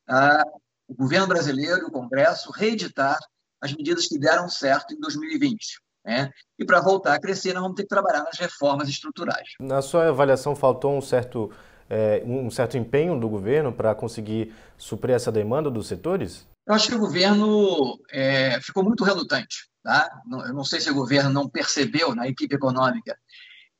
ah, 0.07 0.43
o 0.88 0.96
governo 0.96 1.27
brasileiro, 1.27 1.88
o 1.88 1.91
Congresso, 1.91 2.51
reeditar 2.51 3.20
as 3.62 3.74
medidas 3.74 4.08
que 4.08 4.17
deram 4.17 4.48
certo 4.48 4.94
em 4.94 5.00
2020. 5.00 5.79
Né? 6.06 6.32
E 6.58 6.65
para 6.65 6.79
voltar 6.79 7.13
a 7.13 7.20
crescer, 7.20 7.53
nós 7.53 7.63
vamos 7.63 7.75
ter 7.75 7.84
que 7.84 7.89
trabalhar 7.89 8.24
nas 8.24 8.38
reformas 8.38 8.88
estruturais. 8.88 9.50
Na 9.60 9.82
sua 9.82 10.08
avaliação, 10.08 10.56
faltou 10.56 10.98
um 10.98 11.01
certo, 11.01 11.51
é, 11.89 12.24
um 12.25 12.50
certo 12.50 12.77
empenho 12.77 13.20
do 13.20 13.27
governo 13.27 13.74
para 13.74 13.94
conseguir 13.94 14.56
suprir 14.77 15.15
essa 15.15 15.32
demanda 15.32 15.70
dos 15.70 15.88
setores? 15.88 16.48
Eu 16.65 16.74
acho 16.74 16.88
que 16.88 16.96
o 16.96 17.00
governo 17.00 18.00
é, 18.10 18.60
ficou 18.62 18.84
muito 18.84 19.03
relutante. 19.03 19.70
Tá? 19.84 20.22
Eu 20.46 20.53
não 20.53 20.63
sei 20.63 20.79
se 20.79 20.89
o 20.89 20.96
governo 20.96 21.29
não 21.29 21.50
percebeu 21.50 22.13
na 22.13 22.27
equipe 22.27 22.56
econômica 22.56 23.17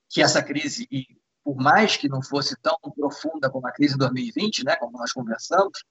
que 0.10 0.22
essa 0.22 0.42
crise, 0.42 0.88
e 0.92 1.06
por 1.44 1.58
mais 1.58 1.98
que 1.98 2.10
não 2.10 2.22
fosse 2.22 2.56
tão 2.62 2.78
profunda 2.96 3.50
como 3.50 3.68
a 3.68 3.72
crise 3.72 3.94
de 3.94 4.00
2020, 4.00 4.66
né, 4.66 4.76
como 4.78 4.98
nós 4.98 5.12
conversamos, 5.12 5.84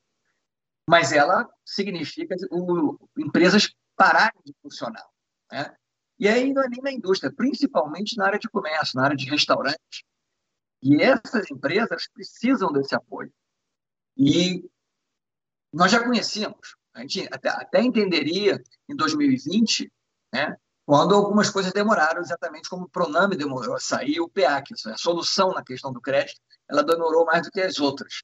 mas 0.88 1.12
ela 1.12 1.48
significa 1.64 2.34
o, 2.50 2.98
empresas 3.18 3.74
pararem 3.96 4.40
de 4.44 4.54
funcionar. 4.62 5.06
Né? 5.50 5.74
E 6.18 6.28
aí 6.28 6.52
não 6.52 6.62
é 6.62 6.68
nem 6.68 6.80
na 6.82 6.92
indústria, 6.92 7.32
principalmente 7.32 8.16
na 8.16 8.26
área 8.26 8.38
de 8.38 8.48
comércio, 8.48 8.96
na 8.96 9.04
área 9.04 9.16
de 9.16 9.28
restaurante. 9.28 10.06
E 10.82 11.02
essas 11.02 11.50
empresas 11.50 12.08
precisam 12.12 12.72
desse 12.72 12.94
apoio. 12.94 13.32
E 14.16 14.64
nós 15.72 15.90
já 15.90 16.02
conhecíamos, 16.02 16.76
a 16.94 17.00
gente 17.00 17.28
até, 17.32 17.48
até 17.48 17.82
entenderia 17.82 18.62
em 18.88 18.96
2020, 18.96 19.92
né, 20.32 20.56
quando 20.86 21.14
algumas 21.14 21.50
coisas 21.50 21.72
demoraram, 21.72 22.20
exatamente 22.20 22.70
como 22.70 22.84
o 22.84 22.88
Proname 22.88 23.36
demorou 23.36 23.74
a 23.74 23.80
sair, 23.80 24.20
o 24.20 24.28
PEAC, 24.28 24.72
a 24.86 24.96
solução 24.96 25.50
na 25.50 25.64
questão 25.64 25.92
do 25.92 26.00
crédito, 26.00 26.40
ela 26.70 26.82
demorou 26.82 27.26
mais 27.26 27.42
do 27.42 27.50
que 27.50 27.60
as 27.60 27.78
outras. 27.78 28.22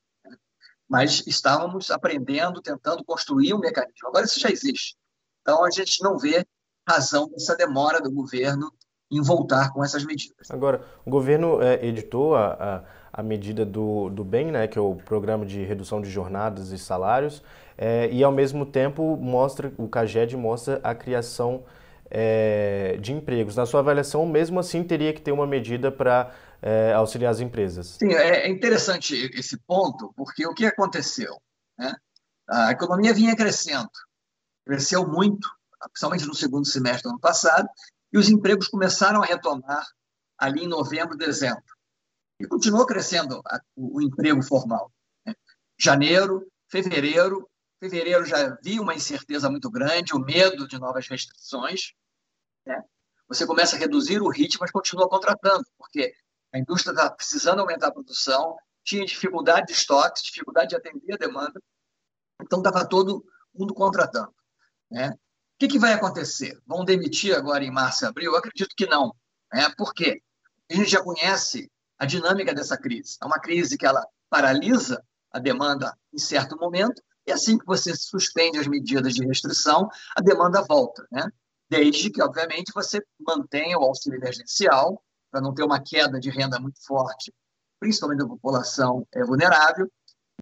Mas 0.93 1.27
estávamos 1.27 1.91
aprendendo, 1.91 2.61
tentando 2.61 3.03
construir 3.03 3.55
um 3.55 3.59
mecanismo. 3.59 4.09
Agora 4.09 4.27
isso 4.27 4.39
já 4.39 4.51
existe. 4.51 4.95
Então 5.41 5.65
a 5.65 5.71
gente 5.71 6.05
não 6.05 6.19
vê 6.19 6.45
razão 6.87 7.31
dessa 7.31 7.57
demora 7.57 7.99
do 7.99 8.13
governo 8.13 8.71
em 9.11 9.23
voltar 9.23 9.73
com 9.73 9.83
essas 9.83 10.05
medidas. 10.05 10.51
Agora, 10.51 10.85
o 11.05 11.11
governo 11.11 11.63
é, 11.63 11.83
editou 11.85 12.37
a, 12.37 12.53
a, 12.53 13.21
a, 13.21 13.23
medida 13.23 13.65
do, 13.65 14.11
do 14.11 14.23
BEM, 14.23 14.53
né, 14.53 14.69
que 14.69 14.79
é 14.79 14.83
o 14.83 14.95
Programa 14.97 15.47
de 15.47 15.65
Redução 15.65 16.03
de 16.03 16.11
Jornadas 16.11 16.73
e 16.73 16.79
Salários, 16.79 17.43
é, 17.79 18.11
e 18.13 18.23
ao 18.23 18.33
mesmo 18.33 18.67
tempo 18.67 19.17
mostra, 19.17 19.73
o 19.79 19.89
CAGED 19.89 20.37
mostra 20.37 20.79
a 20.85 20.95
criação 20.95 21.65
é, 22.11 22.99
de 23.01 23.13
empregos. 23.13 23.57
Na 23.57 23.65
sua 23.65 23.81
avaliação, 23.81 24.27
mesmo 24.27 24.61
assim, 24.61 24.83
teria 24.83 25.15
que 25.15 25.23
ter 25.23 25.33
uma 25.33 25.47
medida 25.47 25.91
para 25.91 26.31
é, 26.63 26.93
auxiliar 26.93 27.33
as 27.33 27.41
empresas. 27.41 27.99
Sim, 27.99 28.15
é, 28.15 28.47
é 28.47 28.49
interessante 28.49 29.15
esse 29.35 29.59
ponto, 29.67 30.13
porque 30.17 30.47
o 30.47 30.55
que 30.55 30.65
aconteceu? 30.65 31.37
Né? 31.77 31.93
A 32.49 32.71
economia 32.71 33.13
vinha 33.13 33.35
crescendo, 33.35 33.91
cresceu 34.65 35.07
muito, 35.07 35.49
principalmente 35.93 36.27
no 36.27 36.35
segundo 36.35 36.67
semestre 36.67 37.03
do 37.03 37.11
ano 37.11 37.21
passado, 37.21 37.69
e 38.13 38.19
os 38.19 38.29
empregos 38.29 38.69
começaram 38.69 39.23
a 39.23 39.27
retomar 39.27 39.85
ali 40.39 40.65
em 40.65 40.69
novembro, 40.69 41.17
dezembro. 41.17 41.65
E 42.39 42.47
continuou 42.47 42.87
crescendo 42.87 43.43
o, 43.77 44.01
emprego 44.01 44.43
formal. 44.43 44.93
Né? 45.27 45.35
Janeiro, 45.79 46.47
fevereiro, 46.69 47.49
fevereiro 47.81 48.25
já 48.25 48.47
havia 48.47 48.81
uma 48.81 48.95
incerteza 48.95 49.51
muito 49.51 49.71
grande, 49.71 50.15
o 50.15 50.19
medo 50.19 50.69
de 50.69 50.79
novas 50.79 51.09
restrições. 51.09 51.93
Né? 52.67 52.81
Você 53.29 53.47
começa 53.47 53.77
a 53.77 53.79
reduzir 53.79 54.21
o 54.21 54.29
ritmo, 54.29 54.61
mas 54.61 54.71
continua 54.71 55.09
contratando, 55.09 55.65
porque 55.79 56.13
a 56.53 56.59
indústria 56.59 56.93
está 56.93 57.11
precisando 57.11 57.61
aumentar 57.61 57.89
a 57.89 57.93
produção, 57.93 58.57
tinha 58.85 59.05
dificuldade 59.05 59.67
de 59.67 59.73
estoques, 59.73 60.23
dificuldade 60.23 60.71
de 60.71 60.77
atender 60.77 61.15
a 61.15 61.17
demanda, 61.17 61.61
então 62.41 62.59
estava 62.59 62.87
todo 62.87 63.25
mundo 63.55 63.75
contratando. 63.75 64.35
Né? 64.91 65.17
que, 65.63 65.69
que 65.69 65.79
vai 65.79 65.93
acontecer? 65.93 66.61
Vão 66.67 66.85
demitir 66.85 67.37
agora 67.37 67.63
em 67.63 67.71
março 67.71 68.05
e 68.05 68.09
abril? 68.09 68.33
Eu 68.33 68.39
acredito 68.39 68.75
que 68.77 68.85
não. 68.87 69.15
Né? 69.53 69.69
Por 69.77 69.95
quê? 69.95 70.21
A 70.69 70.75
gente 70.75 70.91
já 70.91 71.01
conhece 71.01 71.71
a 71.99 72.05
dinâmica 72.05 72.53
dessa 72.53 72.77
crise. 72.77 73.17
É 73.23 73.27
uma 73.27 73.39
crise 73.39 73.79
que 73.79 73.87
ela 73.87 74.05
paralisa 74.29 75.01
a 75.31 75.39
demanda 75.39 75.97
em 76.13 76.19
certo 76.19 76.57
momento, 76.57 77.01
e 77.25 77.31
assim 77.31 77.57
que 77.57 77.65
você 77.65 77.95
suspende 77.95 78.59
as 78.59 78.67
medidas 78.67 79.15
de 79.15 79.25
restrição, 79.25 79.89
a 80.17 80.21
demanda 80.21 80.65
volta, 80.69 81.07
né? 81.13 81.31
Desde 81.71 82.11
que, 82.11 82.21
obviamente, 82.21 82.73
você 82.75 83.01
mantenha 83.21 83.79
o 83.79 83.85
auxílio 83.85 84.19
emergencial, 84.19 85.01
para 85.33 85.41
não 85.41 85.55
ter 85.55 85.65
uma 85.65 85.83
queda 85.83 86.21
de 86.21 86.31
renda 86.31 86.61
muito 86.61 86.85
forte, 86.87 87.33
principalmente 87.81 88.21
da 88.21 88.29
população 88.29 89.07
é, 89.13 89.25
vulnerável, 89.25 89.91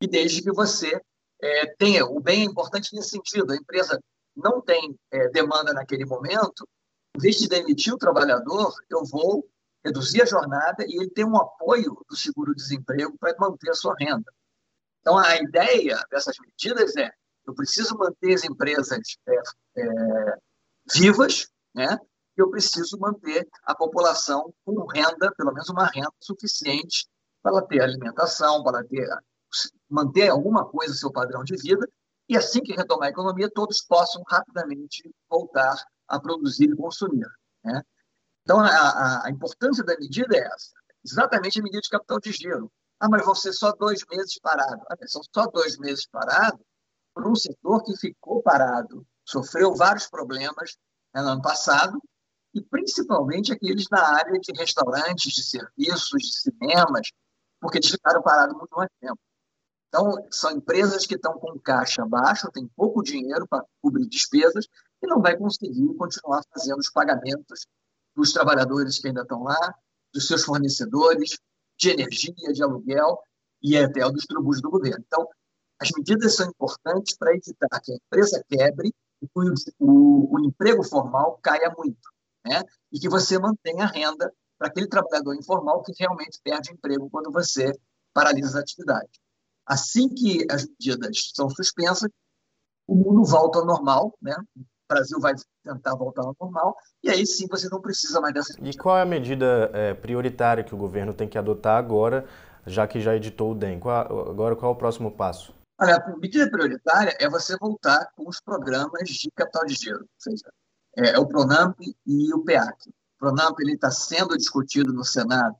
e 0.02 0.06
desde 0.06 0.42
que 0.42 0.52
você 0.52 1.00
é, 1.40 1.66
tenha, 1.76 2.04
o 2.04 2.20
bem 2.20 2.42
é 2.42 2.44
importante 2.44 2.94
nesse 2.94 3.10
sentido, 3.10 3.52
a 3.52 3.56
empresa 3.56 3.98
não 4.36 4.60
tem 4.60 4.98
é, 5.10 5.28
demanda 5.28 5.72
naquele 5.72 6.04
momento, 6.04 6.68
em 7.16 7.20
vez 7.20 7.36
de 7.36 7.48
demitir 7.48 7.94
o 7.94 7.98
trabalhador, 7.98 8.74
eu 8.90 9.04
vou 9.04 9.48
reduzir 9.84 10.22
a 10.22 10.26
jornada 10.26 10.84
e 10.86 10.96
ele 10.96 11.10
tem 11.10 11.24
um 11.24 11.36
apoio 11.36 11.96
do 12.08 12.16
seguro-desemprego 12.16 13.16
para 13.18 13.34
manter 13.38 13.70
a 13.70 13.74
sua 13.74 13.94
renda. 13.98 14.30
Então, 15.00 15.16
a 15.16 15.36
ideia 15.36 16.04
dessas 16.10 16.36
medidas 16.38 16.96
é: 16.96 17.10
eu 17.46 17.54
preciso 17.54 17.96
manter 17.96 18.34
as 18.34 18.44
empresas 18.44 19.16
é, 19.26 19.42
é, 19.78 20.36
vivas, 20.92 21.48
né? 21.74 21.98
Eu 22.40 22.50
preciso 22.50 22.98
manter 22.98 23.48
a 23.64 23.74
população 23.74 24.52
com 24.64 24.86
renda, 24.86 25.32
pelo 25.36 25.52
menos 25.52 25.68
uma 25.68 25.86
renda 25.86 26.12
suficiente 26.20 27.08
para 27.42 27.62
ter 27.62 27.80
alimentação, 27.80 28.62
para 28.62 28.84
ter, 28.84 29.08
manter 29.88 30.28
alguma 30.28 30.64
coisa 30.66 30.94
seu 30.94 31.10
padrão 31.10 31.42
de 31.42 31.56
vida 31.56 31.88
e 32.28 32.36
assim 32.36 32.60
que 32.60 32.74
retomar 32.74 33.08
a 33.08 33.10
economia, 33.10 33.50
todos 33.50 33.82
possam 33.82 34.22
rapidamente 34.28 35.02
voltar 35.28 35.74
a 36.06 36.20
produzir 36.20 36.70
e 36.70 36.76
consumir. 36.76 37.26
Né? 37.64 37.82
Então, 38.42 38.60
a, 38.60 39.24
a, 39.24 39.30
importância 39.30 39.82
da 39.82 39.96
medida 39.98 40.36
é 40.36 40.40
essa, 40.40 40.72
exatamente 41.04 41.58
a 41.58 41.62
medida 41.62 41.80
de 41.80 41.88
capital 41.88 42.20
de 42.20 42.32
giro. 42.32 42.70
Ah, 43.00 43.08
mas 43.08 43.24
vão 43.24 43.34
ser 43.34 43.52
só 43.52 43.72
dois 43.72 44.04
meses 44.10 44.38
parados. 44.38 44.84
Ah, 44.90 44.96
são 45.06 45.22
só 45.34 45.46
dois 45.46 45.78
meses 45.78 46.06
parados 46.06 46.60
por 47.14 47.26
um 47.26 47.34
setor 47.34 47.82
que 47.82 47.96
ficou 47.96 48.42
parado, 48.42 49.06
sofreu 49.24 49.74
vários 49.74 50.06
problemas 50.06 50.76
né, 51.14 51.22
no 51.22 51.30
ano 51.30 51.42
passado, 51.42 52.00
e 52.54 52.60
principalmente 52.62 53.52
aqueles 53.52 53.86
na 53.90 54.02
área 54.02 54.38
de 54.38 54.52
restaurantes, 54.52 55.32
de 55.32 55.42
serviços, 55.42 56.22
de 56.22 56.32
cinemas, 56.40 57.10
porque 57.60 57.78
eles 57.78 57.90
ficaram 57.90 58.22
parados 58.22 58.56
muito 58.56 58.74
mais 58.76 58.90
tempo. 59.00 59.18
Então, 59.88 60.26
são 60.30 60.52
empresas 60.52 61.06
que 61.06 61.16
estão 61.16 61.38
com 61.38 61.58
caixa 61.58 62.06
baixo, 62.06 62.50
têm 62.52 62.68
pouco 62.76 63.02
dinheiro 63.02 63.46
para 63.48 63.64
cobrir 63.82 64.06
despesas 64.06 64.66
e 65.02 65.06
não 65.06 65.20
vai 65.20 65.36
conseguir 65.36 65.92
continuar 65.94 66.42
fazendo 66.52 66.78
os 66.78 66.90
pagamentos 66.90 67.66
dos 68.14 68.32
trabalhadores 68.32 69.00
que 69.00 69.08
ainda 69.08 69.22
estão 69.22 69.42
lá, 69.42 69.74
dos 70.12 70.26
seus 70.26 70.44
fornecedores, 70.44 71.38
de 71.76 71.90
energia, 71.90 72.52
de 72.52 72.62
aluguel 72.62 73.18
e 73.62 73.76
até 73.76 74.00
dos 74.10 74.26
tributos 74.26 74.60
do 74.60 74.70
governo. 74.70 75.04
Então, 75.06 75.26
as 75.80 75.90
medidas 75.96 76.36
são 76.36 76.48
importantes 76.48 77.16
para 77.16 77.34
evitar 77.34 77.80
que 77.80 77.92
a 77.92 77.96
empresa 77.96 78.44
quebre 78.48 78.92
e 79.22 79.26
que 79.26 79.32
o, 79.34 79.54
o, 79.78 80.36
o 80.36 80.40
emprego 80.40 80.84
formal 80.84 81.38
caia 81.42 81.74
muito, 81.76 82.10
né? 82.44 82.62
e 82.92 82.98
que 82.98 83.08
você 83.08 83.38
mantenha 83.38 83.84
a 83.84 83.88
renda 83.88 84.32
para 84.58 84.68
aquele 84.68 84.86
trabalhador 84.86 85.34
informal 85.34 85.82
que 85.82 85.92
realmente 85.98 86.38
perde 86.42 86.72
emprego 86.72 87.08
quando 87.10 87.30
você 87.30 87.72
paralisa 88.12 88.48
as 88.48 88.56
atividades. 88.56 89.18
Assim 89.66 90.08
que 90.08 90.46
as 90.50 90.66
medidas 90.66 91.30
são 91.34 91.48
suspensas, 91.48 92.10
o 92.86 92.94
mundo 92.94 93.24
volta 93.24 93.60
ao 93.60 93.64
normal, 93.64 94.14
né? 94.20 94.34
O 94.56 94.64
Brasil 94.88 95.20
vai 95.20 95.32
tentar 95.62 95.94
voltar 95.94 96.22
ao 96.22 96.36
normal, 96.40 96.76
e 97.02 97.08
aí 97.08 97.24
sim 97.24 97.46
você 97.48 97.68
não 97.68 97.80
precisa 97.80 98.20
mais 98.20 98.34
dessa. 98.34 98.52
E 98.60 98.76
qual 98.76 98.98
é 98.98 99.02
a 99.02 99.06
medida 99.06 99.70
é, 99.72 99.94
prioritária 99.94 100.64
que 100.64 100.74
o 100.74 100.78
governo 100.78 101.14
tem 101.14 101.28
que 101.28 101.38
adotar 101.38 101.78
agora, 101.78 102.26
já 102.66 102.86
que 102.86 103.00
já 103.00 103.14
editou 103.14 103.52
o 103.52 103.54
DEM? 103.54 103.78
Qual, 103.78 104.28
agora, 104.28 104.56
qual 104.56 104.72
é 104.72 104.74
o 104.74 104.78
próximo 104.78 105.12
passo? 105.12 105.54
Olha, 105.80 105.96
a 105.96 106.16
medida 106.18 106.50
prioritária 106.50 107.16
é 107.18 107.28
você 107.28 107.56
voltar 107.56 108.10
com 108.14 108.28
os 108.28 108.40
programas 108.40 109.08
de 109.08 109.30
capital 109.30 109.64
de 109.64 109.74
giro, 109.74 110.00
ou 110.00 110.06
seja, 110.18 110.50
é, 110.96 111.10
é 111.10 111.18
o 111.18 111.26
Pronamp 111.26 111.78
e 112.06 112.34
o 112.34 112.44
PEAC. 112.44 112.88
O 112.88 113.18
Pronamp 113.18 113.58
está 113.60 113.90
sendo 113.90 114.36
discutido 114.36 114.92
no 114.92 115.04
Senado 115.04 115.56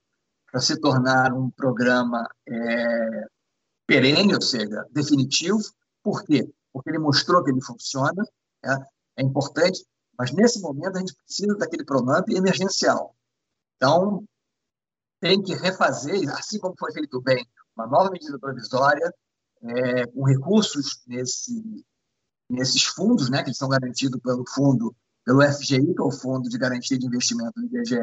para 0.51 0.61
se 0.61 0.79
tornar 0.81 1.33
um 1.33 1.51
programa 1.51 2.29
é, 2.49 3.27
perene, 3.87 4.35
ou 4.35 4.43
seja, 4.43 4.85
definitivo. 4.91 5.61
Por 6.03 6.25
quê? 6.25 6.51
Porque 6.73 6.91
ele 6.91 6.99
mostrou 6.99 7.43
que 7.45 7.51
ele 7.51 7.63
funciona, 7.63 8.25
é, 8.65 8.73
é 9.17 9.23
importante, 9.23 9.85
mas 10.19 10.33
nesse 10.33 10.61
momento 10.61 10.97
a 10.97 11.01
gente 11.01 11.15
precisa 11.15 11.55
daquele 11.57 11.85
Pronamp 11.85 12.29
emergencial. 12.29 13.15
Então, 13.77 14.25
tem 15.21 15.43
que 15.43 15.55
refazer, 15.55 16.29
assim 16.31 16.59
como 16.59 16.75
foi 16.79 16.93
feito 16.93 17.21
bem, 17.21 17.47
uma 17.77 17.87
nova 17.87 18.11
medida 18.11 18.39
provisória, 18.39 19.13
é, 19.63 20.07
com 20.07 20.25
recursos 20.25 21.03
nesse, 21.07 21.85
nesses 22.49 22.85
fundos, 22.85 23.31
né, 23.31 23.43
que 23.43 23.55
são 23.55 23.69
garantidos 23.69 24.21
pelo 24.21 24.45
fundo, 24.49 24.95
pelo 25.25 25.43
FGI, 25.43 25.95
que 25.95 26.01
é 26.01 26.05
o 26.05 26.11
Fundo 26.11 26.49
de 26.49 26.59
Garantia 26.59 26.99
de 26.99 27.07
Investimento 27.07 27.53
do 27.55 27.67
IBGE, 27.67 27.99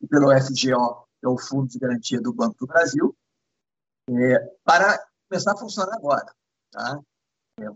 e 0.00 0.06
pelo 0.06 0.30
FGO, 0.30 1.06
que 1.20 1.26
é 1.26 1.28
o 1.28 1.38
Fundo 1.38 1.68
de 1.68 1.78
Garantia 1.78 2.20
do 2.20 2.32
Banco 2.32 2.56
do 2.58 2.66
Brasil, 2.66 3.16
é, 4.10 4.38
para 4.64 5.04
começar 5.28 5.52
a 5.52 5.56
funcionar 5.56 5.94
agora. 5.94 6.32
Tá? 6.70 7.00
É, 7.60 7.68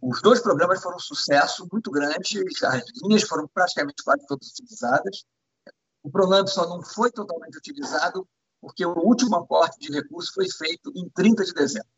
os 0.00 0.22
dois 0.22 0.40
programas 0.40 0.82
foram 0.82 0.96
um 0.96 1.00
sucesso 1.00 1.68
muito 1.70 1.90
grande, 1.90 2.42
as 2.64 2.82
linhas 3.02 3.22
foram 3.24 3.48
praticamente 3.48 4.02
quase 4.02 4.26
todas 4.26 4.48
utilizadas. 4.48 5.24
O 6.02 6.10
Pronamp 6.10 6.48
só 6.48 6.66
não 6.68 6.82
foi 6.82 7.10
totalmente 7.10 7.58
utilizado 7.58 8.26
porque 8.60 8.84
o 8.86 8.94
último 8.94 9.36
aporte 9.36 9.78
de 9.78 9.92
recursos 9.92 10.32
foi 10.32 10.48
feito 10.48 10.90
em 10.94 11.08
30 11.10 11.44
de 11.44 11.52
dezembro. 11.52 11.88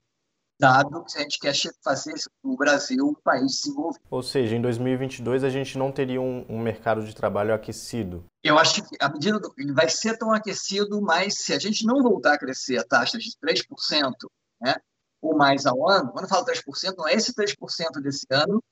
dado 0.60 1.04
que 1.04 1.18
a 1.18 1.22
gente 1.22 1.40
quer 1.40 1.54
fazer 1.84 2.14
o 2.44 2.56
Brasil 2.56 3.06
um 3.06 3.14
país 3.14 3.58
desenvolvido. 3.58 4.02
Ou 4.10 4.24
seja, 4.24 4.56
em 4.56 4.62
2022 4.62 5.44
a 5.44 5.50
gente 5.50 5.78
não 5.78 5.92
teria 5.92 6.22
um, 6.22 6.46
um 6.48 6.60
mercado 6.60 7.04
de 7.04 7.14
trabalho 7.14 7.54
aquecido. 7.54 8.26
Eu 8.44 8.58
acho 8.58 8.84
que 8.84 8.96
a 9.00 9.10
medida 9.10 9.40
do, 9.40 9.54
ele 9.58 9.74
vai 9.74 9.90
ser 9.90 10.18
tão 10.18 10.32
aquecido, 10.32 11.02
mas 11.02 11.36
se 11.40 11.54
a 11.54 11.60
gente 11.60 11.86
não 11.86 12.02
voltar 12.02 12.34
a 12.34 12.40
crescer 12.40 12.78
a 12.78 12.86
taxa 12.86 13.18
de 13.18 13.32
3%, 13.44 14.14
né, 14.62 14.76
ou 15.22 15.36
mais 15.36 15.66
ao 15.66 15.90
ano, 15.90 16.12
quando 16.12 16.26
eu 16.26 16.30
falo 16.30 16.46
3%, 16.46 16.96
não 16.98 17.08
é 17.08 17.14
esse 17.14 17.34
3% 17.34 18.02
desse 18.02 18.26
ano, 18.32 18.64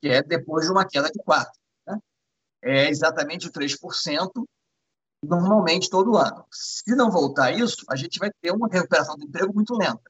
que 0.00 0.08
é 0.08 0.22
depois 0.22 0.66
de 0.66 0.72
uma 0.72 0.86
queda 0.86 1.10
de 1.10 1.18
4%. 1.20 1.46
Né? 1.86 1.98
É 2.62 2.88
exatamente 2.88 3.48
o 3.48 3.52
3% 3.52 4.30
normalmente 5.22 5.90
todo 5.90 6.16
ano. 6.16 6.46
Se 6.52 6.94
não 6.94 7.10
voltar 7.10 7.50
isso, 7.52 7.84
a 7.90 7.96
gente 7.96 8.18
vai 8.18 8.30
ter 8.40 8.52
uma 8.52 8.68
recuperação 8.68 9.16
do 9.16 9.24
emprego 9.24 9.52
muito 9.52 9.74
lenta. 9.74 10.02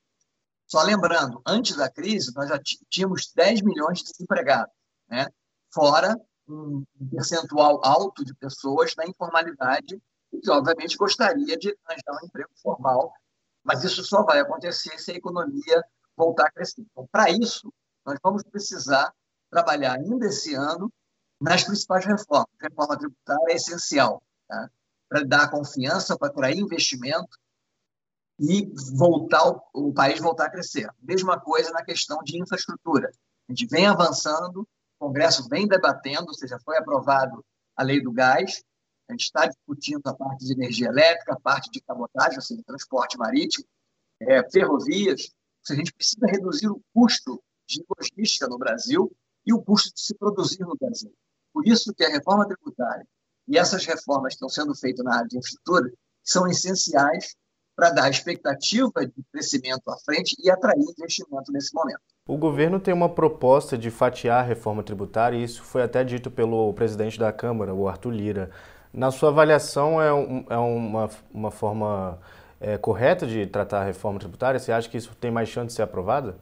Só 0.66 0.82
lembrando, 0.82 1.40
antes 1.46 1.76
da 1.76 1.90
crise, 1.90 2.32
nós 2.34 2.48
já 2.48 2.60
tínhamos 2.90 3.32
10 3.34 3.62
milhões 3.62 4.00
de 4.00 4.04
desempregados, 4.12 4.72
né? 5.08 5.26
fora 5.72 6.14
um 6.46 6.84
percentual 7.10 7.80
alto 7.84 8.24
de 8.24 8.34
pessoas 8.34 8.94
na 8.96 9.06
informalidade 9.06 10.00
que, 10.30 10.50
obviamente, 10.50 10.96
gostaria 10.96 11.56
de 11.56 11.76
arranjar 11.84 12.22
um 12.22 12.26
emprego 12.26 12.50
formal, 12.62 13.12
mas 13.64 13.84
isso 13.84 14.04
só 14.04 14.22
vai 14.22 14.40
acontecer 14.40 14.98
se 14.98 15.12
a 15.12 15.14
economia 15.14 15.82
voltar 16.16 16.46
a 16.46 16.50
crescer. 16.50 16.82
Então, 16.82 17.06
para 17.10 17.30
isso, 17.30 17.72
nós 18.04 18.18
vamos 18.22 18.42
precisar 18.42 19.12
trabalhar 19.50 19.94
ainda 19.94 20.26
esse 20.26 20.54
ano 20.54 20.92
nas 21.40 21.64
principais 21.64 22.04
reformas. 22.04 22.48
A 22.60 22.68
reforma 22.68 22.98
tributária 22.98 23.52
é 23.52 23.54
essencial 23.54 24.22
tá? 24.46 24.70
para 25.08 25.24
dar 25.24 25.50
confiança, 25.50 26.16
para 26.16 26.28
atrair 26.28 26.58
investimento 26.58 27.38
e 28.38 28.70
voltar 28.96 29.48
o, 29.48 29.88
o 29.88 29.92
país 29.92 30.20
voltar 30.20 30.46
a 30.46 30.50
crescer. 30.50 30.88
Mesma 31.00 31.40
coisa 31.40 31.70
na 31.70 31.84
questão 31.84 32.22
de 32.22 32.40
infraestrutura. 32.40 33.10
A 33.48 33.52
gente 33.52 33.66
vem 33.66 33.86
avançando, 33.86 34.60
o 34.60 35.06
Congresso 35.06 35.48
vem 35.48 35.66
debatendo, 35.66 36.28
ou 36.28 36.34
seja, 36.34 36.58
foi 36.64 36.76
aprovado 36.76 37.44
a 37.76 37.82
lei 37.82 38.00
do 38.00 38.12
gás, 38.12 38.62
a 39.08 39.12
gente 39.12 39.24
está 39.24 39.46
discutindo 39.46 40.06
a 40.06 40.14
parte 40.14 40.44
de 40.44 40.52
energia 40.52 40.88
elétrica, 40.88 41.32
a 41.32 41.40
parte 41.40 41.70
de 41.70 41.80
cabotagem, 41.80 42.36
ou 42.36 42.42
seja, 42.42 42.62
transporte 42.64 43.16
marítimo, 43.16 43.64
é, 44.20 44.48
ferrovias. 44.50 45.32
a 45.70 45.74
gente 45.74 45.92
precisa 45.94 46.26
reduzir 46.26 46.68
o 46.68 46.80
custo 46.92 47.42
de 47.66 47.82
logística 47.88 48.46
no 48.48 48.58
Brasil 48.58 49.10
e 49.46 49.52
o 49.52 49.62
custo 49.62 49.92
de 49.94 50.00
se 50.00 50.14
produzir 50.14 50.60
no 50.60 50.76
Brasil. 50.80 51.12
Por 51.52 51.66
isso 51.66 51.94
que 51.94 52.04
a 52.04 52.10
reforma 52.10 52.46
tributária 52.46 53.06
e 53.48 53.56
essas 53.56 53.84
reformas 53.86 54.34
que 54.34 54.44
estão 54.44 54.48
sendo 54.48 54.74
feitas 54.74 55.04
na 55.04 55.16
área 55.16 55.28
de 55.28 55.38
infraestrutura 55.38 55.90
são 56.22 56.46
essenciais 56.46 57.34
para 57.74 57.90
dar 57.90 58.10
expectativa 58.10 59.06
de 59.06 59.24
crescimento 59.32 59.88
à 59.88 59.96
frente 60.04 60.36
e 60.42 60.50
atrair 60.50 60.80
investimento 60.80 61.52
nesse 61.52 61.72
momento. 61.72 62.00
O 62.26 62.36
governo 62.36 62.78
tem 62.78 62.92
uma 62.92 63.08
proposta 63.08 63.78
de 63.78 63.90
fatiar 63.90 64.40
a 64.40 64.46
reforma 64.46 64.82
tributária 64.82 65.36
e 65.36 65.44
isso 65.44 65.62
foi 65.62 65.82
até 65.82 66.04
dito 66.04 66.30
pelo 66.30 66.74
presidente 66.74 67.18
da 67.18 67.32
Câmara, 67.32 67.72
o 67.72 67.88
Arthur 67.88 68.10
Lira. 68.10 68.50
Na 68.92 69.10
sua 69.10 69.30
avaliação, 69.30 70.02
é, 70.02 70.12
um, 70.12 70.44
é 70.50 70.58
uma, 70.58 71.10
uma 71.32 71.50
forma 71.50 72.18
é, 72.60 72.76
correta 72.76 73.26
de 73.26 73.46
tratar 73.46 73.80
a 73.80 73.84
reforma 73.84 74.18
tributária? 74.18 74.58
Você 74.58 74.72
acha 74.72 74.88
que 74.88 74.96
isso 74.96 75.14
tem 75.18 75.30
mais 75.30 75.48
chance 75.48 75.68
de 75.68 75.72
ser 75.74 75.82
aprovada? 75.82 76.36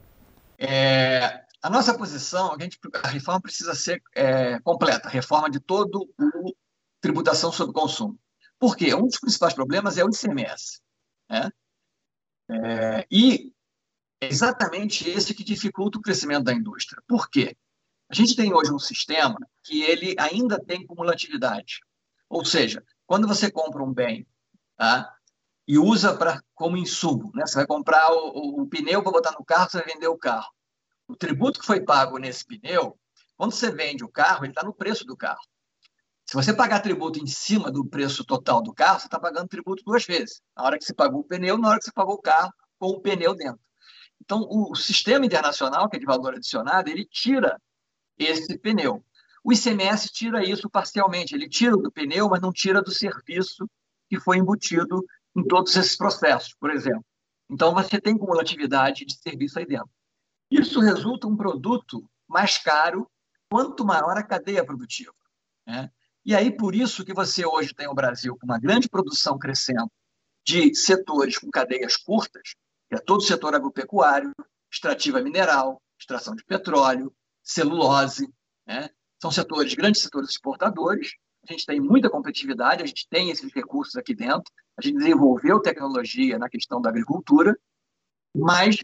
É, 0.58 1.42
a 1.66 1.70
nossa 1.70 1.98
posição, 1.98 2.54
a, 2.54 2.62
gente, 2.62 2.78
a 3.02 3.08
reforma 3.08 3.40
precisa 3.40 3.74
ser 3.74 4.00
é, 4.14 4.60
completa, 4.60 5.08
reforma 5.08 5.50
de 5.50 5.58
todo 5.58 6.08
o 6.16 6.54
tributação 7.00 7.50
sobre 7.50 7.74
consumo. 7.74 8.16
Por 8.56 8.76
quê? 8.76 8.94
Um 8.94 9.08
dos 9.08 9.18
principais 9.18 9.52
problemas 9.52 9.98
é 9.98 10.04
o 10.04 10.08
ICMS. 10.08 10.80
Né? 11.28 11.50
É, 12.48 13.06
e 13.10 13.52
é 14.20 14.28
exatamente 14.28 15.10
esse 15.10 15.34
que 15.34 15.42
dificulta 15.42 15.98
o 15.98 16.00
crescimento 16.00 16.44
da 16.44 16.52
indústria. 16.52 17.02
Por 17.04 17.28
quê? 17.28 17.56
A 18.08 18.14
gente 18.14 18.36
tem 18.36 18.54
hoje 18.54 18.72
um 18.72 18.78
sistema 18.78 19.36
que 19.64 19.82
ele 19.82 20.14
ainda 20.20 20.62
tem 20.64 20.86
cumulatividade. 20.86 21.80
Ou 22.28 22.44
seja, 22.44 22.80
quando 23.04 23.26
você 23.26 23.50
compra 23.50 23.82
um 23.82 23.92
bem 23.92 24.24
tá, 24.76 25.12
e 25.66 25.80
usa 25.80 26.16
pra, 26.16 26.40
como 26.54 26.76
insumo, 26.76 27.32
né? 27.34 27.44
você 27.44 27.56
vai 27.56 27.66
comprar 27.66 28.08
o, 28.12 28.60
o, 28.60 28.62
o 28.62 28.66
pneu 28.68 29.02
para 29.02 29.10
botar 29.10 29.32
no 29.32 29.44
carro, 29.44 29.68
você 29.68 29.78
vai 29.78 29.92
vender 29.92 30.06
o 30.06 30.16
carro. 30.16 30.54
O 31.08 31.14
tributo 31.14 31.60
que 31.60 31.66
foi 31.66 31.80
pago 31.80 32.18
nesse 32.18 32.44
pneu, 32.44 32.98
quando 33.36 33.52
você 33.52 33.70
vende 33.70 34.04
o 34.04 34.08
carro, 34.08 34.44
ele 34.44 34.52
está 34.52 34.62
no 34.62 34.74
preço 34.74 35.04
do 35.04 35.16
carro. 35.16 35.40
Se 36.24 36.34
você 36.34 36.52
pagar 36.52 36.80
tributo 36.80 37.20
em 37.20 37.26
cima 37.26 37.70
do 37.70 37.84
preço 37.84 38.24
total 38.24 38.60
do 38.60 38.74
carro, 38.74 38.98
você 38.98 39.06
está 39.06 39.18
pagando 39.18 39.48
tributo 39.48 39.84
duas 39.84 40.04
vezes. 40.04 40.42
Na 40.56 40.64
hora 40.64 40.78
que 40.78 40.84
você 40.84 40.92
pagou 40.92 41.20
o 41.20 41.24
pneu, 41.24 41.56
na 41.56 41.68
hora 41.68 41.78
que 41.78 41.84
você 41.84 41.92
pagou 41.92 42.14
o 42.14 42.20
carro 42.20 42.52
com 42.78 42.88
o 42.88 43.00
pneu 43.00 43.34
dentro. 43.34 43.60
Então, 44.20 44.44
o 44.50 44.74
sistema 44.74 45.24
internacional, 45.24 45.88
que 45.88 45.96
é 45.96 46.00
de 46.00 46.06
valor 46.06 46.34
adicionado, 46.34 46.90
ele 46.90 47.04
tira 47.04 47.60
esse 48.18 48.58
pneu. 48.58 49.04
O 49.44 49.52
ICMS 49.52 50.08
tira 50.08 50.44
isso 50.44 50.68
parcialmente. 50.68 51.32
Ele 51.32 51.48
tira 51.48 51.76
do 51.76 51.92
pneu, 51.92 52.28
mas 52.28 52.40
não 52.40 52.52
tira 52.52 52.82
do 52.82 52.90
serviço 52.90 53.70
que 54.08 54.18
foi 54.18 54.38
embutido 54.38 55.04
em 55.36 55.46
todos 55.46 55.76
esses 55.76 55.96
processos, 55.96 56.54
por 56.58 56.70
exemplo. 56.70 57.04
Então, 57.48 57.72
você 57.72 58.00
tem 58.00 58.18
cumulatividade 58.18 59.04
de 59.04 59.16
serviço 59.16 59.60
aí 59.60 59.66
dentro. 59.66 59.90
Isso 60.50 60.80
resulta 60.80 61.26
um 61.26 61.36
produto 61.36 62.08
mais 62.28 62.58
caro 62.58 63.08
quanto 63.50 63.84
maior 63.84 64.16
a 64.16 64.22
cadeia 64.22 64.64
produtiva. 64.64 65.14
Né? 65.66 65.90
E 66.24 66.34
aí, 66.34 66.50
por 66.50 66.74
isso 66.74 67.04
que 67.04 67.14
você 67.14 67.46
hoje 67.46 67.74
tem 67.74 67.88
o 67.88 67.94
Brasil 67.94 68.36
com 68.38 68.46
uma 68.46 68.58
grande 68.58 68.88
produção 68.88 69.38
crescendo 69.38 69.90
de 70.44 70.74
setores 70.74 71.38
com 71.38 71.50
cadeias 71.50 71.96
curtas, 71.96 72.54
que 72.88 72.94
é 72.94 72.98
todo 72.98 73.18
o 73.18 73.24
setor 73.24 73.54
agropecuário, 73.54 74.32
extrativa 74.70 75.20
mineral, 75.20 75.80
extração 75.98 76.34
de 76.34 76.44
petróleo, 76.44 77.12
celulose, 77.42 78.28
né? 78.66 78.90
são 79.20 79.30
setores, 79.30 79.74
grandes 79.74 80.02
setores 80.02 80.30
exportadores, 80.30 81.12
a 81.48 81.52
gente 81.52 81.64
tem 81.64 81.80
muita 81.80 82.10
competitividade, 82.10 82.82
a 82.82 82.86
gente 82.86 83.06
tem 83.08 83.30
esses 83.30 83.52
recursos 83.52 83.96
aqui 83.96 84.14
dentro, 84.14 84.52
a 84.76 84.82
gente 84.82 84.98
desenvolveu 84.98 85.60
tecnologia 85.60 86.38
na 86.38 86.48
questão 86.48 86.80
da 86.80 86.90
agricultura, 86.90 87.56
mas 88.34 88.76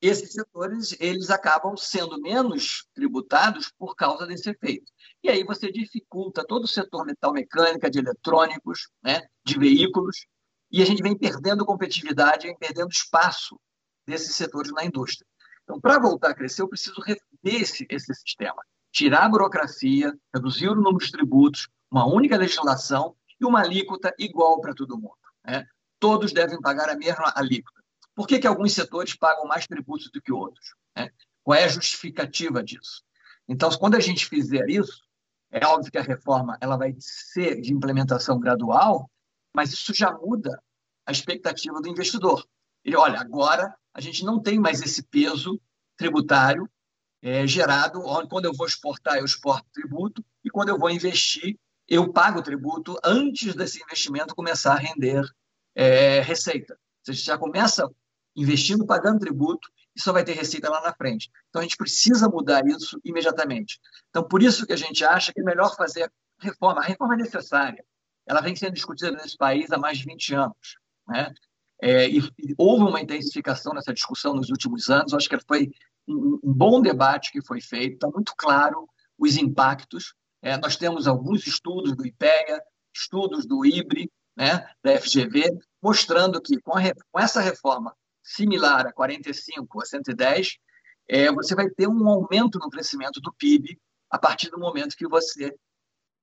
esses 0.00 0.32
setores 0.32 0.96
eles 1.00 1.30
acabam 1.30 1.76
sendo 1.76 2.20
menos 2.20 2.86
tributados 2.94 3.72
por 3.78 3.94
causa 3.94 4.26
desse 4.26 4.50
efeito. 4.50 4.90
E 5.22 5.28
aí 5.28 5.42
você 5.42 5.70
dificulta 5.70 6.44
todo 6.46 6.64
o 6.64 6.68
setor 6.68 7.04
metal 7.04 7.32
mecânica, 7.32 7.90
de 7.90 7.98
eletrônicos, 7.98 8.88
né, 9.02 9.22
de 9.44 9.58
veículos, 9.58 10.26
e 10.70 10.82
a 10.82 10.84
gente 10.84 11.02
vem 11.02 11.16
perdendo 11.16 11.64
competitividade, 11.64 12.46
vem 12.46 12.56
perdendo 12.58 12.90
espaço 12.90 13.58
desses 14.06 14.34
setores 14.34 14.72
na 14.72 14.84
indústria. 14.84 15.26
Então, 15.64 15.80
para 15.80 15.98
voltar 15.98 16.30
a 16.30 16.34
crescer, 16.34 16.62
eu 16.62 16.68
preciso 16.68 17.00
rever 17.00 17.20
esse, 17.44 17.86
esse 17.90 18.14
sistema, 18.14 18.62
tirar 18.92 19.24
a 19.24 19.28
burocracia, 19.28 20.16
reduzir 20.34 20.68
o 20.68 20.74
número 20.74 21.04
de 21.04 21.10
tributos, 21.10 21.68
uma 21.90 22.06
única 22.06 22.36
legislação 22.36 23.16
e 23.40 23.44
uma 23.44 23.60
alíquota 23.60 24.14
igual 24.18 24.60
para 24.60 24.74
todo 24.74 24.96
mundo. 24.96 25.16
Né? 25.44 25.66
Todos 25.98 26.32
devem 26.32 26.60
pagar 26.60 26.88
a 26.88 26.96
mesma 26.96 27.32
alíquota. 27.34 27.75
Por 28.16 28.26
que, 28.26 28.38
que 28.38 28.46
alguns 28.46 28.72
setores 28.72 29.14
pagam 29.14 29.46
mais 29.46 29.66
tributos 29.66 30.10
do 30.10 30.22
que 30.22 30.32
outros? 30.32 30.74
Né? 30.96 31.10
Qual 31.44 31.56
é 31.56 31.64
a 31.64 31.68
justificativa 31.68 32.64
disso? 32.64 33.04
Então, 33.46 33.70
quando 33.78 33.94
a 33.94 34.00
gente 34.00 34.26
fizer 34.26 34.68
isso, 34.70 35.02
é 35.50 35.64
óbvio 35.66 35.92
que 35.92 35.98
a 35.98 36.02
reforma 36.02 36.56
ela 36.60 36.78
vai 36.78 36.96
ser 36.98 37.60
de 37.60 37.74
implementação 37.74 38.40
gradual, 38.40 39.08
mas 39.54 39.70
isso 39.72 39.92
já 39.94 40.10
muda 40.12 40.60
a 41.04 41.12
expectativa 41.12 41.78
do 41.80 41.88
investidor. 41.88 42.44
Ele, 42.82 42.96
olha, 42.96 43.20
agora 43.20 43.76
a 43.92 44.00
gente 44.00 44.24
não 44.24 44.40
tem 44.40 44.58
mais 44.58 44.80
esse 44.80 45.02
peso 45.02 45.60
tributário 45.96 46.68
é, 47.22 47.46
gerado, 47.46 48.02
quando 48.28 48.46
eu 48.46 48.54
vou 48.54 48.66
exportar, 48.66 49.16
eu 49.18 49.24
exporto 49.24 49.66
tributo, 49.72 50.24
e 50.42 50.50
quando 50.50 50.70
eu 50.70 50.78
vou 50.78 50.90
investir, 50.90 51.58
eu 51.86 52.12
pago 52.12 52.42
tributo 52.42 52.98
antes 53.04 53.54
desse 53.54 53.82
investimento 53.82 54.34
começar 54.34 54.72
a 54.72 54.78
render 54.78 55.22
é, 55.74 56.20
receita. 56.20 56.78
Você 57.02 57.12
já 57.12 57.38
começa 57.38 57.88
investindo, 58.36 58.86
pagando 58.86 59.20
tributo, 59.20 59.68
e 59.96 60.00
só 60.00 60.12
vai 60.12 60.22
ter 60.22 60.34
receita 60.34 60.68
lá 60.68 60.82
na 60.82 60.92
frente. 60.92 61.30
Então, 61.48 61.60
a 61.60 61.62
gente 61.62 61.76
precisa 61.76 62.28
mudar 62.28 62.66
isso 62.66 63.00
imediatamente. 63.02 63.80
Então, 64.10 64.22
por 64.22 64.42
isso 64.42 64.66
que 64.66 64.72
a 64.72 64.76
gente 64.76 65.02
acha 65.04 65.32
que 65.32 65.40
é 65.40 65.44
melhor 65.44 65.74
fazer 65.74 66.12
reforma. 66.38 66.80
A 66.80 66.84
reforma 66.84 67.14
é 67.14 67.18
necessária. 67.18 67.82
Ela 68.26 68.42
vem 68.42 68.54
sendo 68.54 68.74
discutida 68.74 69.12
nesse 69.12 69.36
país 69.36 69.70
há 69.72 69.78
mais 69.78 69.98
de 69.98 70.04
20 70.04 70.34
anos. 70.34 70.78
Né? 71.08 71.32
É, 71.80 72.08
e, 72.08 72.18
e, 72.18 72.54
houve 72.58 72.84
uma 72.84 73.00
intensificação 73.00 73.72
nessa 73.72 73.94
discussão 73.94 74.34
nos 74.34 74.50
últimos 74.50 74.90
anos. 74.90 75.14
acho 75.14 75.28
que 75.28 75.38
foi 75.46 75.70
um, 76.06 76.38
um 76.44 76.52
bom 76.52 76.82
debate 76.82 77.32
que 77.32 77.40
foi 77.40 77.60
feito. 77.60 77.94
Está 77.94 78.08
muito 78.08 78.34
claro 78.36 78.86
os 79.18 79.36
impactos. 79.36 80.14
É, 80.42 80.58
nós 80.58 80.76
temos 80.76 81.06
alguns 81.06 81.46
estudos 81.46 81.96
do 81.96 82.06
IPEA, 82.06 82.60
estudos 82.94 83.46
do 83.46 83.64
IBRE, 83.64 84.10
né, 84.36 84.68
da 84.82 85.00
FGV, 85.00 85.58
mostrando 85.82 86.40
que 86.40 86.60
com, 86.60 86.76
a, 86.76 86.82
com 87.10 87.18
essa 87.18 87.40
reforma 87.40 87.96
similar 88.26 88.86
a 88.86 88.92
45, 88.92 89.80
a 89.80 89.84
110, 89.84 90.58
é, 91.08 91.30
você 91.32 91.54
vai 91.54 91.70
ter 91.70 91.88
um 91.88 92.08
aumento 92.08 92.58
no 92.58 92.68
crescimento 92.68 93.20
do 93.20 93.32
PIB 93.32 93.80
a 94.10 94.18
partir 94.18 94.50
do 94.50 94.58
momento 94.58 94.96
que 94.96 95.06
você 95.06 95.56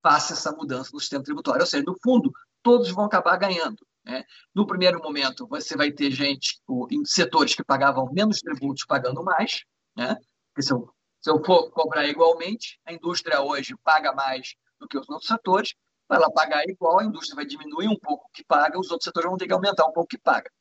faça 0.01 0.33
essa 0.33 0.51
mudança 0.51 0.91
no 0.93 0.99
sistema 0.99 1.23
tributário. 1.23 1.61
Ou 1.61 1.67
seja, 1.67 1.83
no 1.87 1.95
fundo, 2.03 2.31
todos 2.61 2.91
vão 2.91 3.05
acabar 3.05 3.37
ganhando. 3.37 3.85
Né? 4.05 4.23
No 4.53 4.67
primeiro 4.67 5.01
momento, 5.01 5.47
você 5.47 5.77
vai 5.77 5.91
ter 5.91 6.11
gente 6.11 6.61
em 6.91 7.05
setores 7.05 7.55
que 7.55 7.63
pagavam 7.63 8.11
menos 8.11 8.39
tributos 8.39 8.85
pagando 8.85 9.23
mais, 9.23 9.63
né? 9.95 10.17
Porque 10.49 10.61
se 10.61 10.73
eu, 10.73 10.89
se 11.21 11.31
eu 11.31 11.43
for 11.43 11.71
cobrar 11.71 12.05
igualmente, 12.05 12.79
a 12.85 12.91
indústria 12.91 13.41
hoje 13.41 13.75
paga 13.81 14.11
mais 14.13 14.55
do 14.77 14.87
que 14.87 14.97
os 14.97 15.09
outros 15.09 15.27
setores, 15.27 15.73
para 16.05 16.17
ela 16.17 16.31
pagar 16.31 16.67
igual, 16.67 16.99
a 16.99 17.05
indústria 17.05 17.37
vai 17.37 17.45
diminuir 17.45 17.87
um 17.87 17.97
pouco 17.97 18.25
o 18.27 18.31
que 18.33 18.43
paga, 18.43 18.77
os 18.77 18.91
outros 18.91 19.05
setores 19.05 19.29
vão 19.29 19.37
ter 19.37 19.47
que 19.47 19.53
aumentar 19.53 19.85
um 19.85 19.93
pouco 19.93 20.03
o 20.03 20.07
que 20.07 20.17
paga. 20.17 20.51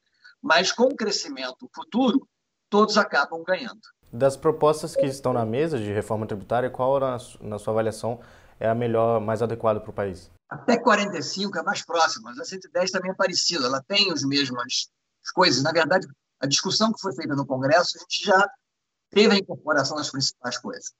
Mas 0.42 0.72
com 0.72 0.84
o 0.84 0.96
crescimento 0.96 1.70
futuro, 1.74 2.26
todos 2.68 2.98
acabam 2.98 3.42
ganhando. 3.44 3.80
Das 4.12 4.36
propostas 4.36 4.94
que 4.94 5.06
estão 5.06 5.32
na 5.32 5.46
mesa 5.46 5.78
de 5.78 5.92
reforma 5.92 6.26
tributária, 6.26 6.68
qual, 6.68 6.98
na, 6.98 7.58
sua 7.58 7.72
avaliação, 7.72 8.20
é 8.58 8.68
a 8.68 8.74
melhor, 8.74 9.20
mais 9.20 9.40
adequada 9.40 9.80
para 9.80 9.90
o 9.90 9.94
país? 9.94 10.30
Até 10.48 10.78
45 10.78 11.58
é 11.58 11.62
mais 11.62 11.82
próxima, 11.82 12.30
mas 12.30 12.38
a 12.38 12.44
110 12.44 12.90
também 12.90 13.10
é 13.10 13.14
parecida, 13.14 13.66
ela 13.66 13.82
tem 13.82 14.12
as 14.12 14.22
mesmas 14.22 14.88
coisas. 15.34 15.62
Na 15.62 15.72
verdade, 15.72 16.06
a 16.40 16.46
discussão 16.46 16.92
que 16.92 17.00
foi 17.00 17.14
feita 17.14 17.34
no 17.34 17.46
Congresso, 17.46 17.96
a 17.96 18.00
gente 18.00 18.26
já 18.26 18.50
teve 19.10 19.34
a 19.34 19.38
incorporação 19.38 19.96
das 19.96 20.10
principais 20.10 20.58
coisas. 20.58 20.92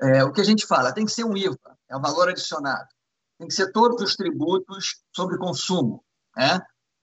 É, 0.00 0.22
o 0.24 0.32
que 0.32 0.40
a 0.40 0.44
gente 0.44 0.66
fala, 0.66 0.92
tem 0.92 1.04
que 1.04 1.12
ser 1.12 1.24
um 1.24 1.36
IVA, 1.36 1.58
é 1.88 1.96
o 1.96 2.00
valor 2.00 2.28
adicionado. 2.28 2.88
Tem 3.38 3.48
que 3.48 3.54
ser 3.54 3.72
todos 3.72 4.00
os 4.02 4.16
tributos 4.16 5.02
sobre 5.14 5.38
consumo. 5.38 6.04
Né? 6.36 6.60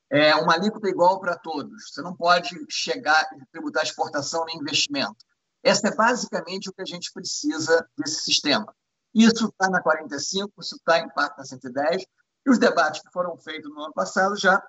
É 0.10 0.36
uma 0.36 0.54
alíquota 0.54 0.88
igual 0.88 1.20
para 1.20 1.38
todos. 1.38 1.90
Você 1.92 2.02
não 2.02 2.16
pode 2.16 2.56
chegar 2.70 3.28
e 3.34 3.46
tributar 3.52 3.84
exportação 3.84 4.46
nem 4.46 4.58
investimento. 4.58 5.26
Essa 5.64 5.90
é 5.90 5.96
basicamente 5.96 6.70
o 6.70 6.74
que 6.74 6.82
a 6.82 6.86
gente 6.86 7.12
precisa 7.12 7.88
desse 7.98 8.24
sistema. 8.24 8.74
Isso 9.14 9.48
está 9.48 9.70
na 9.70 9.82
45, 9.82 10.54
isso 10.62 10.76
está 10.76 11.00
em 11.00 11.10
parte 11.10 11.38
na 11.38 11.46
110, 11.46 12.04
e 12.46 12.50
os 12.50 12.58
debates 12.58 13.02
que 13.02 13.12
foram 13.12 13.38
feitos 13.38 13.70
no 13.70 13.84
ano 13.84 13.94
passado 13.94 14.36
já 14.38 14.62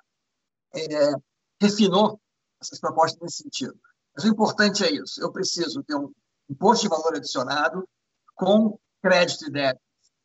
é, 0.75 1.13
refinou 1.61 2.21
essas 2.61 2.81
propostas 2.81 3.21
nesse 3.21 3.43
sentido. 3.43 3.79
Mas 4.15 4.25
o 4.25 4.29
importante 4.29 4.85
é 4.85 4.91
isso. 4.91 5.21
Eu 5.21 5.31
preciso 5.31 5.83
ter 5.85 5.95
um 5.95 6.13
imposto 6.49 6.83
de 6.83 6.89
valor 6.89 7.15
adicionado 7.15 7.89
com 8.35 8.79
crédito 9.01 9.47
e 9.47 9.51
débito, 9.51 9.85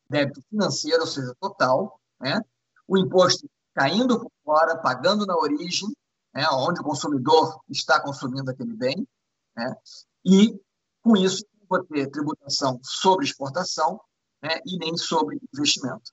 débito 0.09 0.41
financeiro, 0.49 1.01
ou 1.01 1.07
seja, 1.07 1.35
total, 1.39 1.99
né? 2.19 2.41
o 2.87 2.97
imposto 2.97 3.47
caindo 3.73 4.19
por 4.19 4.31
fora, 4.43 4.77
pagando 4.77 5.25
na 5.25 5.35
origem, 5.35 5.89
né, 6.33 6.47
onde 6.51 6.81
o 6.81 6.83
consumidor 6.83 7.59
está 7.69 7.99
consumindo 8.01 8.49
aquele 8.49 8.73
bem, 8.73 9.07
né, 9.55 9.75
e 10.25 10.59
com 11.01 11.17
isso 11.17 11.45
vou 11.69 11.83
ter 11.85 12.07
tributação 12.07 12.79
sobre 12.83 13.25
exportação 13.25 13.99
né, 14.41 14.59
e 14.65 14.77
nem 14.77 14.95
sobre 14.97 15.39
investimento. 15.53 16.11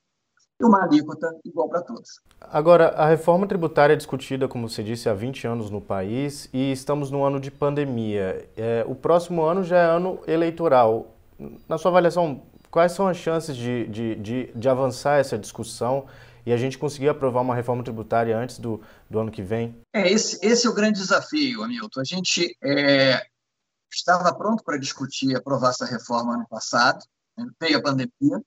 E 0.59 0.63
uma 0.63 0.83
alíquota 0.83 1.27
igual 1.43 1.67
para 1.69 1.81
todos. 1.81 2.21
Agora, 2.39 2.89
a 2.89 3.07
reforma 3.07 3.47
tributária 3.47 3.93
é 3.93 3.95
discutida, 3.95 4.47
como 4.47 4.69
você 4.69 4.83
disse, 4.83 5.09
há 5.09 5.13
20 5.13 5.47
anos 5.47 5.69
no 5.71 5.81
país 5.81 6.47
e 6.53 6.71
estamos 6.71 7.09
no 7.09 7.23
ano 7.23 7.39
de 7.39 7.49
pandemia. 7.49 8.47
É, 8.55 8.85
o 8.87 8.93
próximo 8.93 9.41
ano 9.43 9.63
já 9.63 9.77
é 9.77 9.85
ano 9.85 10.19
eleitoral. 10.27 11.15
Na 11.67 11.79
sua 11.79 11.89
avaliação, 11.89 12.43
quais 12.69 12.91
são 12.91 13.07
as 13.07 13.17
chances 13.17 13.55
de, 13.55 13.87
de, 13.87 14.15
de, 14.15 14.51
de 14.53 14.69
avançar 14.69 15.19
essa 15.19 15.37
discussão 15.37 16.05
e 16.45 16.51
a 16.51 16.57
gente 16.57 16.77
conseguir 16.77 17.09
aprovar 17.09 17.41
uma 17.41 17.55
reforma 17.55 17.83
tributária 17.83 18.37
antes 18.37 18.59
do, 18.59 18.81
do 19.09 19.19
ano 19.19 19.31
que 19.31 19.41
vem? 19.41 19.81
É, 19.93 20.11
esse, 20.11 20.39
esse 20.45 20.67
é 20.67 20.69
o 20.69 20.73
grande 20.73 20.99
desafio, 20.99 21.63
Hamilton. 21.63 21.99
A 21.99 22.03
gente 22.03 22.57
é, 22.63 23.25
estava 23.91 24.33
pronto 24.35 24.63
para 24.63 24.77
discutir 24.77 25.31
e 25.31 25.35
aprovar 25.35 25.69
essa 25.69 25.85
reforma 25.85 26.35
ano 26.35 26.47
passado, 26.47 27.03
né? 27.37 27.45
veio 27.59 27.77
a 27.77 27.81
pandemia. 27.81 28.41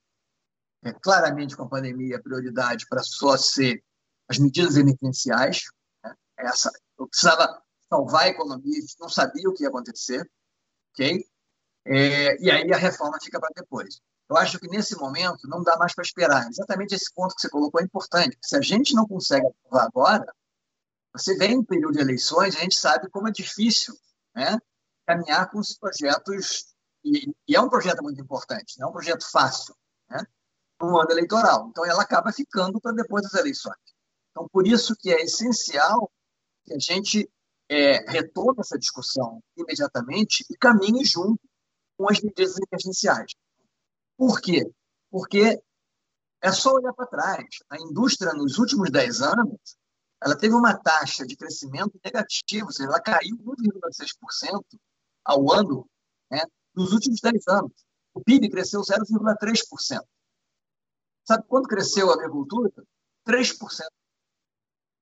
É, 0.84 0.92
claramente, 0.92 1.56
com 1.56 1.62
a 1.62 1.68
pandemia, 1.68 2.16
a 2.16 2.22
prioridade 2.22 2.86
para 2.88 3.02
só 3.02 3.36
ser 3.36 3.82
as 4.28 4.38
medidas 4.38 4.76
emergenciais. 4.76 5.62
Né? 6.04 6.14
Essa, 6.38 6.70
eu 6.98 7.08
precisava 7.08 7.62
salvar 7.88 8.24
a 8.24 8.28
economia, 8.28 8.78
a 8.78 8.80
gente 8.80 8.96
não 9.00 9.08
sabia 9.08 9.48
o 9.48 9.54
que 9.54 9.62
ia 9.62 9.68
acontecer. 9.68 10.28
ok? 10.92 11.24
É, 11.86 12.42
e 12.42 12.50
aí 12.50 12.72
a 12.72 12.76
reforma 12.76 13.18
fica 13.22 13.38
para 13.38 13.50
depois. 13.54 14.00
Eu 14.28 14.36
acho 14.36 14.58
que 14.58 14.68
nesse 14.68 14.96
momento 14.96 15.46
não 15.48 15.62
dá 15.62 15.76
mais 15.76 15.94
para 15.94 16.02
esperar. 16.02 16.48
Exatamente 16.48 16.94
esse 16.94 17.12
ponto 17.12 17.34
que 17.34 17.42
você 17.42 17.48
colocou 17.48 17.80
é 17.80 17.84
importante. 17.84 18.38
Se 18.42 18.56
a 18.56 18.60
gente 18.60 18.94
não 18.94 19.06
consegue 19.06 19.46
aprovar 19.46 19.86
agora, 19.86 20.34
você 21.12 21.36
vem 21.36 21.52
em 21.52 21.64
período 21.64 21.94
de 21.94 22.00
eleições, 22.00 22.56
a 22.56 22.60
gente 22.60 22.76
sabe 22.76 23.08
como 23.10 23.28
é 23.28 23.30
difícil 23.30 23.94
né, 24.34 24.58
caminhar 25.06 25.50
com 25.50 25.58
os 25.58 25.76
projetos, 25.78 26.74
e, 27.04 27.30
e, 27.46 27.54
é 27.54 27.60
um 27.60 27.68
projeto 27.68 28.02
muito 28.02 28.20
importante, 28.20 28.78
não 28.78 28.88
é 28.88 28.90
um 28.90 28.92
projeto 28.92 29.30
fácil, 29.30 29.76
né, 30.08 30.26
no 30.80 30.98
ano 30.98 31.10
eleitoral. 31.12 31.68
Então, 31.68 31.84
ela 31.86 32.02
acaba 32.02 32.32
ficando 32.32 32.80
para 32.80 32.92
depois 32.92 33.22
das 33.22 33.34
eleições. 33.34 33.76
Então, 34.30 34.48
por 34.48 34.66
isso 34.66 34.96
que 34.96 35.10
é 35.10 35.22
essencial 35.22 36.10
que 36.64 36.74
a 36.74 36.78
gente 36.78 37.30
é, 37.68 38.10
retome 38.10 38.58
essa 38.58 38.78
discussão 38.78 39.40
imediatamente 39.56 40.44
e 40.50 40.56
caminhe 40.56 41.04
junto 41.04 41.40
com 41.96 42.10
as 42.10 42.20
medidas 42.20 42.56
emergenciais. 42.58 43.32
Por 44.16 44.40
quê? 44.40 44.70
Porque 45.10 45.60
é 46.40 46.52
só 46.52 46.72
olhar 46.72 46.92
para 46.92 47.06
trás. 47.06 47.46
A 47.70 47.78
indústria, 47.78 48.32
nos 48.32 48.58
últimos 48.58 48.90
10 48.90 49.22
anos, 49.22 49.76
ela 50.22 50.36
teve 50.36 50.54
uma 50.54 50.76
taxa 50.76 51.26
de 51.26 51.36
crescimento 51.36 51.98
negativa, 52.04 52.66
ou 52.66 52.72
seja, 52.72 52.88
ela 52.88 53.00
caiu 53.00 53.36
1,6% 53.36 54.62
ao 55.24 55.52
ano 55.52 55.88
né, 56.30 56.42
nos 56.74 56.92
últimos 56.92 57.20
10 57.20 57.48
anos. 57.48 57.72
O 58.12 58.20
PIB 58.20 58.48
cresceu 58.50 58.80
0,3%. 58.80 60.00
Sabe 61.24 61.44
quanto 61.48 61.68
cresceu 61.68 62.10
a 62.10 62.14
agricultura? 62.14 62.70
3%. 63.26 63.56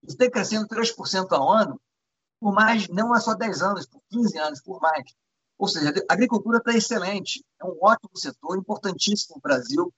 Está 0.04 0.30
crescendo 0.30 0.66
3% 0.66 1.32
ao 1.32 1.50
ano 1.50 1.80
por 2.42 2.52
mais, 2.52 2.88
não 2.88 3.14
é 3.14 3.20
só 3.20 3.34
10 3.34 3.62
anos, 3.62 3.86
por 3.86 4.02
15 4.10 4.36
anos, 4.36 4.60
por 4.60 4.80
mais. 4.80 5.04
Ou 5.62 5.68
seja, 5.68 5.94
a 6.08 6.12
agricultura 6.12 6.58
está 6.58 6.72
excelente, 6.72 7.46
é 7.60 7.64
um 7.64 7.78
ótimo 7.80 8.16
setor, 8.16 8.58
importantíssimo 8.58 9.36
no 9.36 9.40
Brasil, 9.40 9.94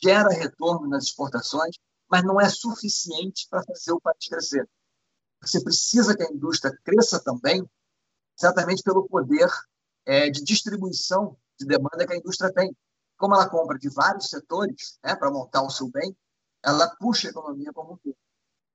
gera 0.00 0.28
retorno 0.28 0.88
nas 0.88 1.06
exportações, 1.06 1.74
mas 2.08 2.22
não 2.22 2.40
é 2.40 2.48
suficiente 2.48 3.48
para 3.50 3.64
fazer 3.64 3.90
o 3.90 4.00
país 4.00 4.28
crescer. 4.28 4.70
Você 5.42 5.60
precisa 5.60 6.16
que 6.16 6.22
a 6.22 6.30
indústria 6.30 6.72
cresça 6.84 7.18
também, 7.18 7.68
exatamente 8.38 8.80
pelo 8.84 9.08
poder 9.08 9.50
é, 10.06 10.30
de 10.30 10.40
distribuição 10.44 11.36
de 11.58 11.66
demanda 11.66 12.06
que 12.06 12.12
a 12.12 12.16
indústria 12.16 12.52
tem. 12.52 12.72
Como 13.16 13.34
ela 13.34 13.50
compra 13.50 13.76
de 13.76 13.88
vários 13.88 14.28
setores 14.28 15.00
né, 15.02 15.16
para 15.16 15.32
montar 15.32 15.62
o 15.62 15.70
seu 15.70 15.90
bem, 15.90 16.16
ela 16.64 16.94
puxa 16.94 17.26
a 17.26 17.30
economia 17.32 17.72
como 17.72 17.94
um 17.94 17.96
todo. 17.96 18.16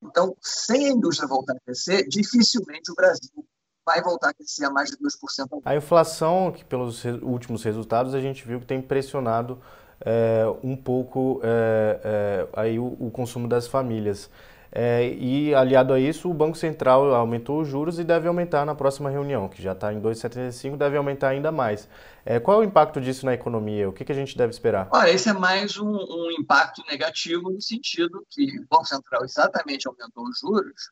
Então, 0.01 0.35
sem 0.41 0.87
a 0.87 0.91
indústria 0.91 1.25
voltar 1.25 1.55
a 1.55 1.59
crescer, 1.61 2.05
dificilmente 2.09 2.91
o 2.91 2.95
Brasil 2.95 3.47
vai 3.85 4.01
voltar 4.01 4.29
a 4.29 4.33
crescer 4.33 4.65
a 4.65 4.69
mais 4.69 4.89
de 4.89 4.97
2%. 4.97 5.61
A 5.65 5.75
inflação, 5.75 6.51
que 6.51 6.63
pelos 6.63 7.03
últimos 7.21 7.63
resultados 7.63 8.13
a 8.13 8.19
gente 8.19 8.45
viu 8.47 8.59
que 8.59 8.65
tem 8.65 8.81
pressionado 8.81 9.59
é, 10.05 10.45
um 10.63 10.75
pouco 10.75 11.39
é, 11.43 11.99
é, 12.03 12.47
aí 12.53 12.79
o, 12.79 12.97
o, 12.99 13.11
consumo 13.11 13.47
das 13.47 13.67
famílias. 13.67 14.29
e 15.19 15.53
aliado 15.53 15.93
a 15.93 15.99
isso, 15.99 16.29
o 16.29 16.33
Banco 16.33 16.57
Central 16.57 17.13
aumentou 17.13 17.61
os 17.61 17.67
juros 17.67 17.99
e 17.99 18.03
deve 18.03 18.27
aumentar 18.27 18.65
na 18.65 18.75
próxima 18.75 19.09
reunião, 19.09 19.47
que 19.47 19.61
já 19.61 19.73
está 19.73 19.93
em 19.93 20.01
2,75, 20.01 20.75
deve 20.75 20.97
aumentar 20.97 21.29
ainda 21.29 21.51
mais. 21.51 21.87
qual 22.43 22.57
é 22.57 22.65
o 22.65 22.67
impacto 22.67 22.99
disso 22.99 23.25
na 23.25 23.33
economia? 23.33 23.87
O 23.87 23.93
que, 23.93 24.03
que 24.03 24.11
a 24.11 24.15
gente 24.15 24.37
deve 24.37 24.51
esperar? 24.51 24.89
Olha, 24.91 25.11
esse 25.11 25.29
é 25.29 25.33
mais 25.33 25.77
um, 25.77 25.91
um 25.91 26.31
impacto 26.31 26.81
negativo 26.89 27.49
no 27.49 27.61
sentido 27.61 28.25
que 28.29 28.59
o 28.59 28.67
Banco 28.69 28.85
Central 28.85 29.23
exatamente 29.23 29.87
aumentou 29.87 30.23
os 30.27 30.39
juros 30.39 30.91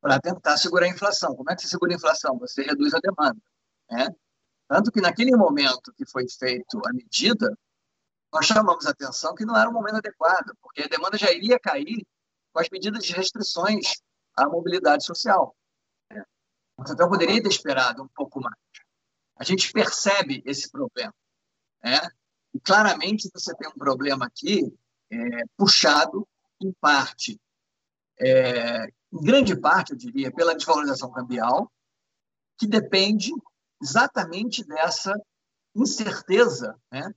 para 0.00 0.20
tentar 0.20 0.56
segurar 0.56 0.86
a 0.86 0.90
inflação. 0.90 1.34
Como 1.34 1.50
é 1.50 1.56
que 1.56 1.62
você 1.62 1.68
segura 1.68 1.92
a 1.92 1.96
inflação? 1.96 2.38
Você 2.38 2.62
reduz 2.62 2.94
a 2.94 2.98
demanda. 2.98 3.40
Né? 3.90 4.08
Tanto 4.68 4.92
que 4.92 5.00
naquele 5.00 5.34
momento 5.36 5.92
que 5.94 6.06
foi 6.06 6.26
feita 6.28 6.78
a 6.86 6.92
medida, 6.92 7.56
nós 8.32 8.46
chamamos 8.46 8.86
a 8.86 8.90
atenção 8.90 9.34
que 9.34 9.44
não 9.44 9.56
era 9.56 9.68
um 9.68 9.72
momento 9.72 9.96
adequado, 9.96 10.54
porque 10.60 10.82
a 10.82 10.88
demanda 10.88 11.16
já 11.16 11.32
iria 11.32 11.58
cair 11.58 12.06
com 12.52 12.60
as 12.60 12.68
medidas 12.70 13.04
de 13.04 13.12
restrições 13.12 13.94
à 14.36 14.46
mobilidade 14.46 15.04
social. 15.04 15.56
Né? 16.10 16.22
Então, 16.80 17.08
poderia 17.08 17.42
ter 17.42 17.48
esperado 17.48 18.02
um 18.02 18.08
pouco 18.08 18.40
mais. 18.40 18.56
A 19.36 19.44
gente 19.44 19.72
percebe 19.72 20.42
esse 20.44 20.70
problema. 20.70 21.14
Né? 21.82 21.98
E 22.54 22.60
claramente 22.60 23.30
você 23.32 23.54
tem 23.54 23.68
um 23.68 23.78
problema 23.78 24.26
aqui 24.26 24.72
é, 25.10 25.16
puxado, 25.56 26.28
em 26.60 26.72
parte, 26.72 27.40
é, 28.20 28.88
em 29.12 29.20
grande 29.20 29.58
parte, 29.58 29.92
eu 29.92 29.96
diria, 29.96 30.32
pela 30.32 30.54
desvalorização 30.54 31.10
cambial, 31.10 31.72
que 32.58 32.66
depende 32.66 33.32
exatamente 33.80 34.64
dessa 34.64 35.14
incerteza 35.74 36.76
né, 36.90 37.12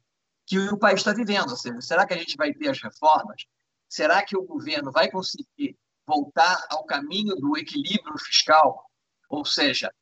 que 0.46 0.58
o 0.60 0.78
país 0.78 1.00
está 1.00 1.14
vivendo. 1.14 1.50
Ou 1.50 1.58
seja, 1.58 1.82
será 1.82 2.06
que 2.06 2.14
a 2.14 2.18
gente 2.18 2.38
vai 2.38 2.54
ter 2.54 2.70
as 2.70 2.82
reformas? 2.82 3.46
Será 3.90 4.24
que 4.24 4.38
o 4.38 4.44
governo 4.44 4.92
vai 4.92 5.10
conseguir 5.10 5.78
voltar 6.06 6.66
ao 6.70 6.86
caminho 6.86 7.36
do 7.36 7.58
equilíbrio 7.58 8.18
fiscal? 8.20 8.86
Ou 9.30 9.44
seja, 9.44 9.94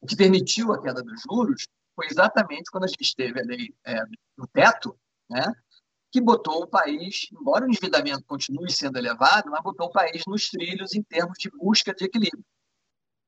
o 0.00 0.06
que 0.06 0.16
permitiu 0.16 0.72
a 0.72 0.80
queda 0.80 1.02
dos 1.02 1.22
juros 1.22 1.66
foi 1.94 2.06
exatamente 2.06 2.70
quando 2.70 2.84
a 2.84 2.88
gente 2.88 3.14
teve 3.14 3.40
a 3.40 3.44
lei 3.44 3.74
é, 3.84 4.04
do 4.36 4.46
teto, 4.46 4.98
né, 5.28 5.44
que 6.14 6.20
botou 6.20 6.62
o 6.62 6.66
país, 6.68 7.26
embora 7.32 7.64
o 7.64 7.68
endividamento 7.68 8.22
continue 8.24 8.70
sendo 8.70 8.96
elevado, 8.96 9.50
mas 9.50 9.60
botou 9.64 9.88
o 9.88 9.90
país 9.90 10.22
nos 10.28 10.48
trilhos 10.48 10.94
em 10.94 11.02
termos 11.02 11.36
de 11.36 11.50
busca 11.50 11.92
de 11.92 12.04
equilíbrio. 12.04 12.44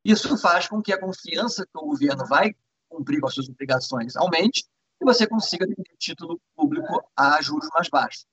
Isso 0.04 0.38
faz 0.38 0.68
com 0.68 0.80
que 0.80 0.92
a 0.92 1.00
confiança 1.00 1.66
que 1.66 1.76
o 1.76 1.84
governo 1.84 2.24
vai 2.28 2.54
cumprir 2.88 3.20
com 3.20 3.26
as 3.26 3.34
suas 3.34 3.48
obrigações 3.48 4.14
aumente 4.14 4.64
e 5.00 5.04
você 5.04 5.26
consiga 5.26 5.66
ter 5.66 5.82
título 5.98 6.40
público 6.54 7.02
a 7.16 7.42
juros 7.42 7.68
mais 7.74 7.88
baixos. 7.88 8.24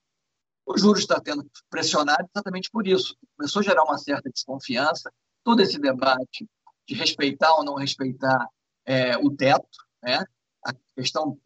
O 0.67 0.77
juros 0.77 0.99
está 0.99 1.19
tendo 1.19 1.49
pressionado 1.67 2.29
exatamente 2.31 2.69
por 2.69 2.85
isso. 2.85 3.17
Começou 3.35 3.61
a 3.61 3.63
gerar 3.63 3.83
uma 3.85 3.97
certa 3.97 4.29
desconfiança, 4.29 5.11
todo 5.43 5.63
esse 5.63 5.79
debate 5.79 6.47
de 6.87 6.93
respeitar 6.93 7.55
ou 7.55 7.65
não 7.65 7.73
respeitar 7.73 8.47
é, 8.85 9.17
o 9.17 9.35
teto, 9.35 9.67
né? 10.03 10.23
a 10.63 10.75
questão, 10.95 11.39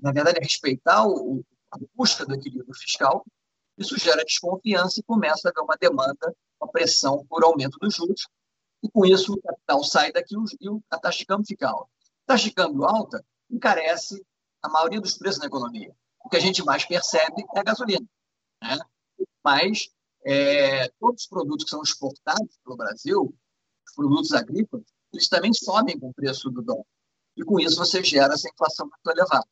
na 0.00 0.12
verdade, 0.12 0.38
é 0.38 0.42
respeitar 0.42 1.06
o, 1.06 1.44
a 1.74 1.78
busca 1.94 2.24
do 2.24 2.34
equilíbrio 2.34 2.74
fiscal, 2.74 3.24
isso 3.76 3.98
gera 3.98 4.24
desconfiança 4.24 5.00
e 5.00 5.02
começa 5.02 5.48
a 5.48 5.50
haver 5.50 5.62
uma 5.62 5.76
demanda, 5.76 6.34
uma 6.60 6.70
pressão 6.70 7.24
por 7.26 7.44
aumento 7.44 7.78
dos 7.78 7.94
juros, 7.94 8.28
e 8.82 8.90
com 8.90 9.04
isso 9.04 9.32
o 9.32 9.42
capital 9.42 9.82
sai 9.82 10.12
daqui 10.12 10.34
e 10.60 10.68
a 10.90 10.98
taxa 10.98 11.18
de 11.18 11.26
câmbio 11.26 11.46
fica 11.46 11.68
alta. 11.68 11.90
A 12.24 12.32
taxa 12.32 12.44
de 12.44 12.54
câmbio 12.54 12.84
alta 12.84 13.24
encarece 13.50 14.22
a 14.62 14.68
maioria 14.68 15.00
dos 15.00 15.16
preços 15.16 15.40
na 15.40 15.46
economia. 15.46 15.94
O 16.24 16.28
que 16.28 16.36
a 16.36 16.40
gente 16.40 16.64
mais 16.64 16.84
percebe 16.84 17.44
é 17.54 17.60
a 17.60 17.62
gasolina. 17.62 18.06
Né? 18.62 18.78
Mas 19.42 19.90
é, 20.24 20.88
todos 21.00 21.22
os 21.22 21.28
produtos 21.28 21.64
que 21.64 21.70
são 21.70 21.82
exportados 21.82 22.58
pelo 22.62 22.76
Brasil, 22.76 23.34
os 23.86 23.94
produtos 23.94 24.32
agrícolas, 24.32 24.86
eles 25.12 25.28
também 25.28 25.52
sobem 25.52 25.98
com 25.98 26.08
o 26.08 26.14
preço 26.14 26.50
do 26.50 26.62
dólar. 26.62 26.84
E 27.36 27.44
com 27.44 27.58
isso 27.58 27.76
você 27.76 28.02
gera 28.02 28.34
essa 28.34 28.48
inflação 28.48 28.86
muito 28.86 29.18
elevada. 29.18 29.46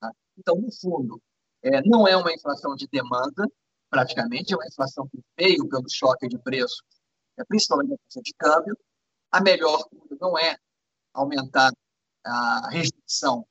Tá? 0.00 0.12
Então, 0.38 0.56
no 0.56 0.72
fundo, 0.72 1.20
é, 1.64 1.82
não 1.86 2.06
é 2.06 2.14
uma 2.14 2.32
inflação 2.32 2.76
de 2.76 2.86
demanda, 2.86 3.50
praticamente, 3.88 4.52
é 4.52 4.56
uma 4.56 4.66
inflação 4.66 5.08
que 5.08 5.18
veio 5.38 5.66
pelo 5.66 5.88
choque 5.88 6.28
de 6.28 6.38
preços, 6.38 6.82
é, 7.38 7.44
principalmente 7.44 7.94
a 7.94 7.96
taxa 7.96 8.20
de 8.22 8.34
câmbio. 8.34 8.78
A 9.32 9.40
melhor 9.40 9.82
coisa 9.88 10.16
não 10.20 10.38
é 10.38 10.56
aumentar 11.14 11.72
a 12.24 12.68
restrição 12.70 13.46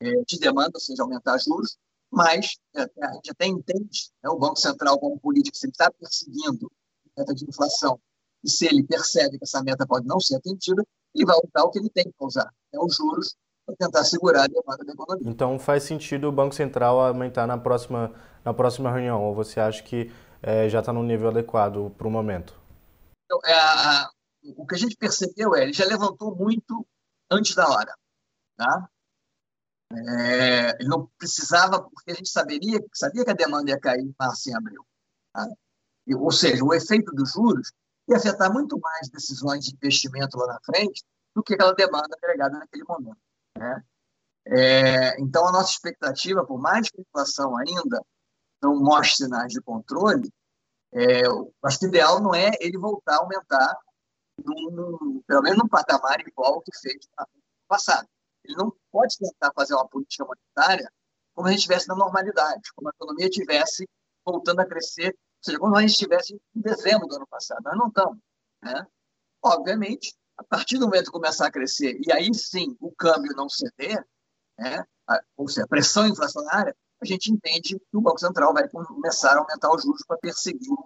é, 0.00 0.10
de 0.26 0.38
demanda, 0.38 0.72
ou 0.74 0.80
seja, 0.80 1.02
aumentar 1.02 1.38
juros, 1.38 1.76
mas 2.10 2.56
é, 2.76 2.82
a 2.82 3.14
gente 3.14 3.30
até 3.32 3.46
entende 3.46 4.10
né, 4.22 4.30
o 4.30 4.38
Banco 4.38 4.56
Central 4.56 4.98
como 5.00 5.18
político, 5.18 5.56
se 5.56 5.66
ele 5.66 5.72
está 5.72 5.90
perseguindo 5.90 6.70
a 7.16 7.20
meta 7.20 7.34
de 7.34 7.44
inflação 7.48 8.00
e 8.44 8.50
se 8.50 8.66
ele 8.66 8.84
percebe 8.84 9.38
que 9.38 9.44
essa 9.44 9.62
meta 9.62 9.86
pode 9.86 10.06
não 10.06 10.20
ser 10.20 10.36
atendida, 10.36 10.86
ele 11.12 11.24
vai 11.24 11.36
usar 11.36 11.64
o 11.64 11.70
que 11.70 11.78
ele 11.80 11.90
tem 11.90 12.04
que 12.04 12.14
usar, 12.20 12.52
né, 12.72 12.78
os 12.80 12.94
juros 12.94 13.34
para 13.66 13.76
tentar 13.76 14.04
segurar 14.04 14.44
a 14.44 14.46
demanda 14.46 14.84
da 14.84 14.92
economia. 14.92 15.28
Então 15.28 15.58
faz 15.58 15.82
sentido 15.82 16.28
o 16.28 16.32
Banco 16.32 16.54
Central 16.54 17.00
aumentar 17.00 17.46
na 17.46 17.58
próxima, 17.58 18.14
na 18.44 18.54
próxima 18.54 18.90
reunião, 18.90 19.22
ou 19.22 19.34
você 19.34 19.58
acha 19.58 19.82
que 19.82 20.12
é, 20.40 20.68
já 20.68 20.78
está 20.78 20.92
no 20.92 21.02
nível 21.02 21.28
adequado 21.28 21.90
para 21.98 22.06
o 22.06 22.10
momento? 22.10 22.54
Então, 23.24 23.40
é, 23.44 23.52
a, 23.52 24.08
o 24.56 24.64
que 24.64 24.76
a 24.76 24.78
gente 24.78 24.96
percebeu 24.96 25.56
é 25.56 25.64
ele 25.64 25.72
já 25.72 25.84
levantou 25.84 26.34
muito 26.36 26.86
antes 27.30 27.54
da 27.56 27.68
hora. 27.68 27.92
Tá? 28.56 28.88
É, 29.92 30.70
ele 30.80 30.88
não 30.88 31.10
precisava, 31.18 31.82
porque 31.82 32.12
a 32.12 32.14
gente 32.14 32.28
saberia, 32.28 32.80
sabia 32.94 33.24
que 33.24 33.30
a 33.30 33.34
demanda 33.34 33.70
ia 33.70 33.80
cair 33.80 34.00
em 34.00 34.14
março 34.18 34.48
e 34.48 34.54
abril. 34.54 34.86
Tá? 35.32 35.46
E, 36.06 36.14
ou 36.14 36.30
seja, 36.30 36.64
o 36.64 36.72
efeito 36.72 37.12
dos 37.12 37.32
juros 37.32 37.72
ia 38.08 38.16
afetar 38.16 38.52
muito 38.52 38.78
mais 38.78 39.08
decisões 39.08 39.64
de 39.64 39.74
investimento 39.74 40.38
lá 40.38 40.46
na 40.46 40.60
frente 40.64 41.04
do 41.34 41.42
que 41.42 41.54
aquela 41.54 41.74
demanda 41.74 42.16
agregada 42.16 42.58
naquele 42.58 42.84
momento. 42.84 43.25
Né? 43.56 43.84
É, 44.48 45.20
então, 45.20 45.46
a 45.46 45.52
nossa 45.52 45.70
expectativa, 45.70 46.44
por 46.44 46.58
mais 46.58 46.88
que 46.88 46.98
a 46.98 47.02
inflação 47.02 47.56
ainda 47.56 48.00
não 48.62 48.76
mostre 48.80 49.24
sinais 49.24 49.52
de 49.52 49.60
controle, 49.60 50.32
é, 50.92 51.22
acho 51.64 51.78
que 51.78 51.86
o 51.86 51.88
ideal 51.88 52.20
não 52.20 52.34
é 52.34 52.50
ele 52.60 52.78
voltar 52.78 53.16
a 53.16 53.18
aumentar, 53.18 53.78
num, 54.44 55.22
pelo 55.26 55.42
menos 55.42 55.58
num 55.58 55.68
patamar 55.68 56.20
igual 56.20 56.54
ao 56.54 56.62
que 56.62 56.70
fez 56.78 56.96
no 57.18 57.26
passado. 57.68 58.08
Ele 58.44 58.56
não 58.56 58.72
pode 58.92 59.16
tentar 59.18 59.52
fazer 59.54 59.74
uma 59.74 59.88
política 59.88 60.24
monetária 60.24 60.90
como 61.34 61.48
a 61.48 61.50
gente 61.50 61.58
estivesse 61.58 61.88
na 61.88 61.94
normalidade, 61.94 62.72
como 62.74 62.88
a 62.88 62.92
economia 62.94 63.26
estivesse 63.26 63.88
voltando 64.24 64.60
a 64.60 64.66
crescer, 64.66 65.08
ou 65.08 65.44
seja, 65.44 65.58
como 65.58 65.76
a 65.76 65.80
gente 65.80 65.90
estivesse 65.90 66.34
em 66.34 66.60
dezembro 66.60 67.06
do 67.06 67.16
ano 67.16 67.26
passado. 67.26 67.62
Nós 67.62 67.76
não 67.76 67.88
estamos. 67.88 68.18
Né? 68.62 68.86
Obviamente, 69.42 70.14
a 70.38 70.44
partir 70.44 70.78
do 70.78 70.86
momento 70.86 71.06
que 71.06 71.12
começar 71.12 71.46
a 71.46 71.50
crescer, 71.50 71.98
e 72.06 72.12
aí 72.12 72.32
sim 72.34 72.76
o 72.80 72.92
câmbio 72.92 73.34
não 73.34 73.48
ceder, 73.48 74.04
né, 74.58 74.84
ou 75.36 75.48
seja, 75.48 75.64
a 75.64 75.68
pressão 75.68 76.06
inflacionária, 76.06 76.74
a 77.00 77.04
gente 77.04 77.30
entende 77.30 77.78
que 77.78 77.96
o 77.96 78.00
Banco 78.00 78.18
Central 78.18 78.52
vai 78.52 78.68
começar 78.68 79.34
a 79.34 79.38
aumentar 79.38 79.70
os 79.70 79.82
juros 79.82 80.02
para 80.06 80.16
perseguir 80.18 80.76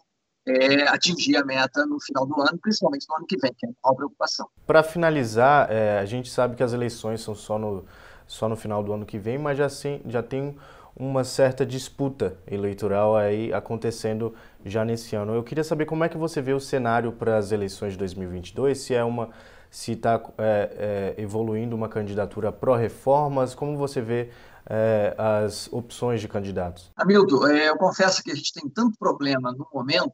é, 0.47 0.89
atingir 0.89 1.37
a 1.37 1.45
meta 1.45 1.85
no 1.87 2.01
final 2.01 2.27
do 2.27 2.41
ano, 2.41 2.59
principalmente 2.61 3.07
no 3.09 3.17
ano 3.17 3.27
que 3.27 3.37
vem, 3.37 3.53
que 3.57 3.67
é 3.67 3.71
uma 3.85 3.95
preocupação. 3.95 4.49
Para 4.67 4.83
finalizar, 4.83 5.71
é, 5.71 5.99
a 5.99 6.05
gente 6.07 6.31
sabe 6.31 6.57
que 6.57 6.63
as 6.63 6.73
eleições 6.73 7.21
são 7.21 7.35
só 7.35 7.59
no, 7.59 7.85
só 8.31 8.49
no 8.49 8.55
final 8.55 8.81
do 8.81 8.93
ano 8.93 9.05
que 9.05 9.19
vem, 9.19 9.37
mas 9.37 9.59
já, 9.59 9.69
sim, 9.69 10.01
já 10.07 10.23
tem 10.23 10.57
uma 10.97 11.25
certa 11.25 11.67
disputa 11.67 12.37
eleitoral 12.47 13.17
aí 13.17 13.53
acontecendo 13.53 14.33
já 14.65 14.85
nesse 14.85 15.17
ano. 15.17 15.35
Eu 15.35 15.43
queria 15.43 15.65
saber 15.65 15.85
como 15.85 16.05
é 16.05 16.09
que 16.09 16.17
você 16.17 16.41
vê 16.41 16.53
o 16.53 16.61
cenário 16.61 17.11
para 17.11 17.37
as 17.37 17.51
eleições 17.51 17.95
de 17.95 17.99
2022, 17.99 18.79
se 18.79 18.95
é 18.95 19.03
uma 19.03 19.31
se 19.69 19.93
está 19.93 20.21
é, 20.39 21.15
é, 21.17 21.23
evoluindo 21.23 21.75
uma 21.75 21.89
candidatura 21.89 22.53
pró-reformas, 22.53 23.55
como 23.55 23.77
você 23.77 24.01
vê 24.01 24.31
é, 24.67 25.15
as 25.17 25.73
opções 25.73 26.21
de 26.21 26.29
candidatos? 26.29 26.91
Hamilton, 26.97 27.47
é, 27.49 27.69
eu 27.69 27.77
confesso 27.77 28.23
que 28.23 28.31
a 28.31 28.35
gente 28.35 28.53
tem 28.53 28.69
tanto 28.69 28.97
problema 28.99 29.53
no 29.53 29.69
momento, 29.73 30.13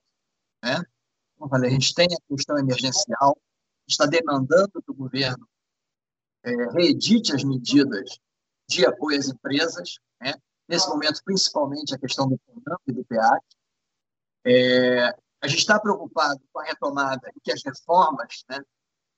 né? 0.63 0.83
Como 1.39 1.51
falei, 1.51 1.71
a 1.71 1.73
gente 1.73 1.95
tem 1.95 2.07
a 2.07 2.35
questão 2.35 2.59
emergencial, 2.59 3.37
está 3.87 4.07
demandando 4.07 4.71
que 4.83 4.91
o 4.91 4.95
governo 4.95 5.47
é, 6.47 6.71
reedite 6.73 7.35
as 7.35 7.43
medidas 7.43 8.19
de 8.69 8.87
apoio 8.87 9.19
às 9.19 9.29
empresas, 9.29 9.99
né? 10.21 10.33
nesse 10.69 10.89
momento, 10.89 11.21
principalmente 11.25 11.95
a 11.95 11.99
questão 11.99 12.29
do 12.29 12.39
PRONAMP 12.39 12.81
e 12.87 12.93
do 12.93 13.05
PEAC. 13.05 13.45
É, 14.47 15.09
a 15.41 15.49
gente 15.49 15.59
está 15.59 15.79
preocupado 15.79 16.41
com 16.53 16.61
a 16.61 16.65
retomada 16.65 17.31
e 17.35 17.41
que 17.41 17.53
as 17.53 17.63
reformas 17.65 18.45
né, 18.49 18.59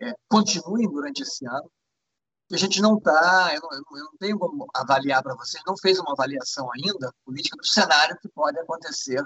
é, 0.00 0.14
continuem 0.28 0.88
durante 0.88 1.22
esse 1.22 1.46
ano. 1.46 1.70
A 2.50 2.56
gente 2.56 2.80
não 2.80 2.96
está, 2.96 3.54
eu, 3.54 3.60
eu, 3.62 4.04
não 4.04 4.16
tenho 4.18 4.38
como 4.38 4.66
avaliar 4.74 5.22
para 5.22 5.34
vocês, 5.34 5.62
não 5.66 5.76
fez 5.76 5.98
uma 5.98 6.12
avaliação 6.12 6.66
ainda 6.72 7.12
política 7.22 7.58
do 7.58 7.66
cenário 7.66 8.18
que 8.20 8.28
pode 8.28 8.58
acontecer 8.58 9.22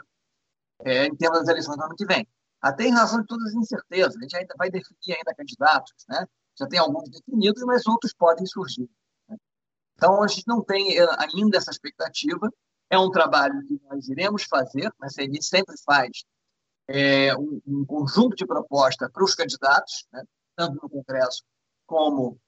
é, 0.84 1.06
em 1.06 1.14
termos 1.14 1.38
das 1.38 1.48
eleições 1.48 1.76
do 1.76 1.84
ano 1.84 1.94
que 1.94 2.04
vem. 2.04 2.26
até 2.60 2.84
em 2.84 2.92
razão 2.92 3.20
de 3.20 3.26
todas 3.28 3.48
as 3.48 3.54
incertezas. 3.54 4.16
A 4.16 4.20
gente 4.20 4.36
ainda 4.36 4.54
vai 4.58 4.70
definir 4.70 5.16
ainda 5.16 5.34
candidatos, 5.36 6.04
né? 6.08 6.26
Já 6.58 6.66
tem 6.66 6.78
alguns 6.78 7.08
definidos, 7.08 7.62
mas 7.64 7.86
outros 7.86 8.12
podem 8.12 8.46
surgir. 8.46 8.88
Né? 9.28 9.36
Então, 9.96 10.22
a 10.22 10.26
gente 10.26 10.46
não 10.46 10.62
tem 10.62 10.98
eh, 10.98 11.06
ainda 11.18 11.58
essa 11.58 11.70
expectativa. 11.70 12.50
É 12.90 12.98
um 12.98 13.10
trabalho 13.10 13.66
que 13.66 13.80
nós 13.84 14.08
iremos 14.08 14.44
fazer, 14.44 14.92
a 15.00 15.08
CNI 15.08 15.42
sempre 15.42 15.74
faz 15.82 16.24
é, 16.88 17.34
um, 17.36 17.60
um, 17.66 17.86
conjunto 17.86 18.36
de 18.36 18.46
propostas 18.46 19.10
para 19.10 19.24
os 19.24 19.34
candidatos, 19.34 20.06
né? 20.12 20.22
tanto 20.54 20.78
no 20.82 20.90
Congresso 20.90 21.42
como 21.86 22.38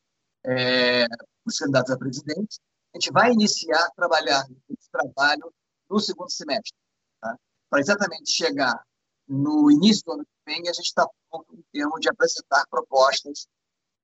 é, 0.44 1.06
os 1.46 1.58
candidatos 1.58 1.92
a 1.92 1.98
presidente. 1.98 2.60
A 2.94 2.98
gente 2.98 3.10
vai 3.10 3.32
iniciar 3.32 3.84
a 3.86 3.90
trabalhar 3.92 4.44
esse 4.68 4.90
trabalho 4.90 5.52
no 5.88 5.98
segundo 5.98 6.30
semestre, 6.30 6.74
tá? 7.20 7.36
para 7.70 7.80
exatamente 7.80 8.30
chegar 8.30 8.78
no 9.26 9.70
início 9.70 10.04
do 10.04 10.12
ano 10.12 10.24
que 10.24 10.52
vem, 10.52 10.68
a 10.68 10.72
gente 10.72 10.86
está 10.86 11.08
pronto 11.30 11.54
em 11.54 11.64
termos 11.72 12.00
de 12.00 12.08
apresentar 12.08 12.66
propostas 12.68 13.46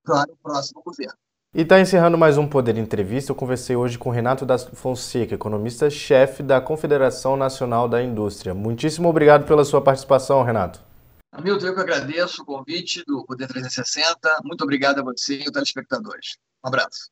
para 0.04 0.32
o 0.32 0.36
próximo 0.36 0.82
governo. 0.82 1.14
E 1.52 1.62
está 1.62 1.80
encerrando 1.80 2.16
mais 2.16 2.38
um 2.38 2.46
Poder 2.46 2.78
Entrevista. 2.78 3.32
Eu 3.32 3.36
conversei 3.36 3.74
hoje 3.74 3.98
com 3.98 4.08
Renato 4.08 4.46
da 4.46 4.56
Fonseca, 4.56 5.34
economista-chefe 5.34 6.44
da 6.44 6.60
Confederação 6.60 7.36
Nacional 7.36 7.88
da 7.88 8.00
Indústria. 8.00 8.54
Muitíssimo 8.54 9.08
obrigado 9.08 9.46
pela 9.46 9.64
sua 9.64 9.82
participação, 9.82 10.44
Renato. 10.44 10.80
Hamilton, 11.32 11.66
eu 11.66 11.74
que 11.74 11.80
agradeço 11.80 12.42
o 12.42 12.44
convite 12.44 13.02
do 13.04 13.24
Poder 13.24 13.48
360. 13.48 14.40
Muito 14.44 14.62
obrigado 14.62 15.00
a 15.00 15.02
você 15.02 15.38
e 15.38 15.42
aos 15.42 15.50
telespectadores. 15.50 16.36
Um 16.64 16.68
abraço. 16.68 17.10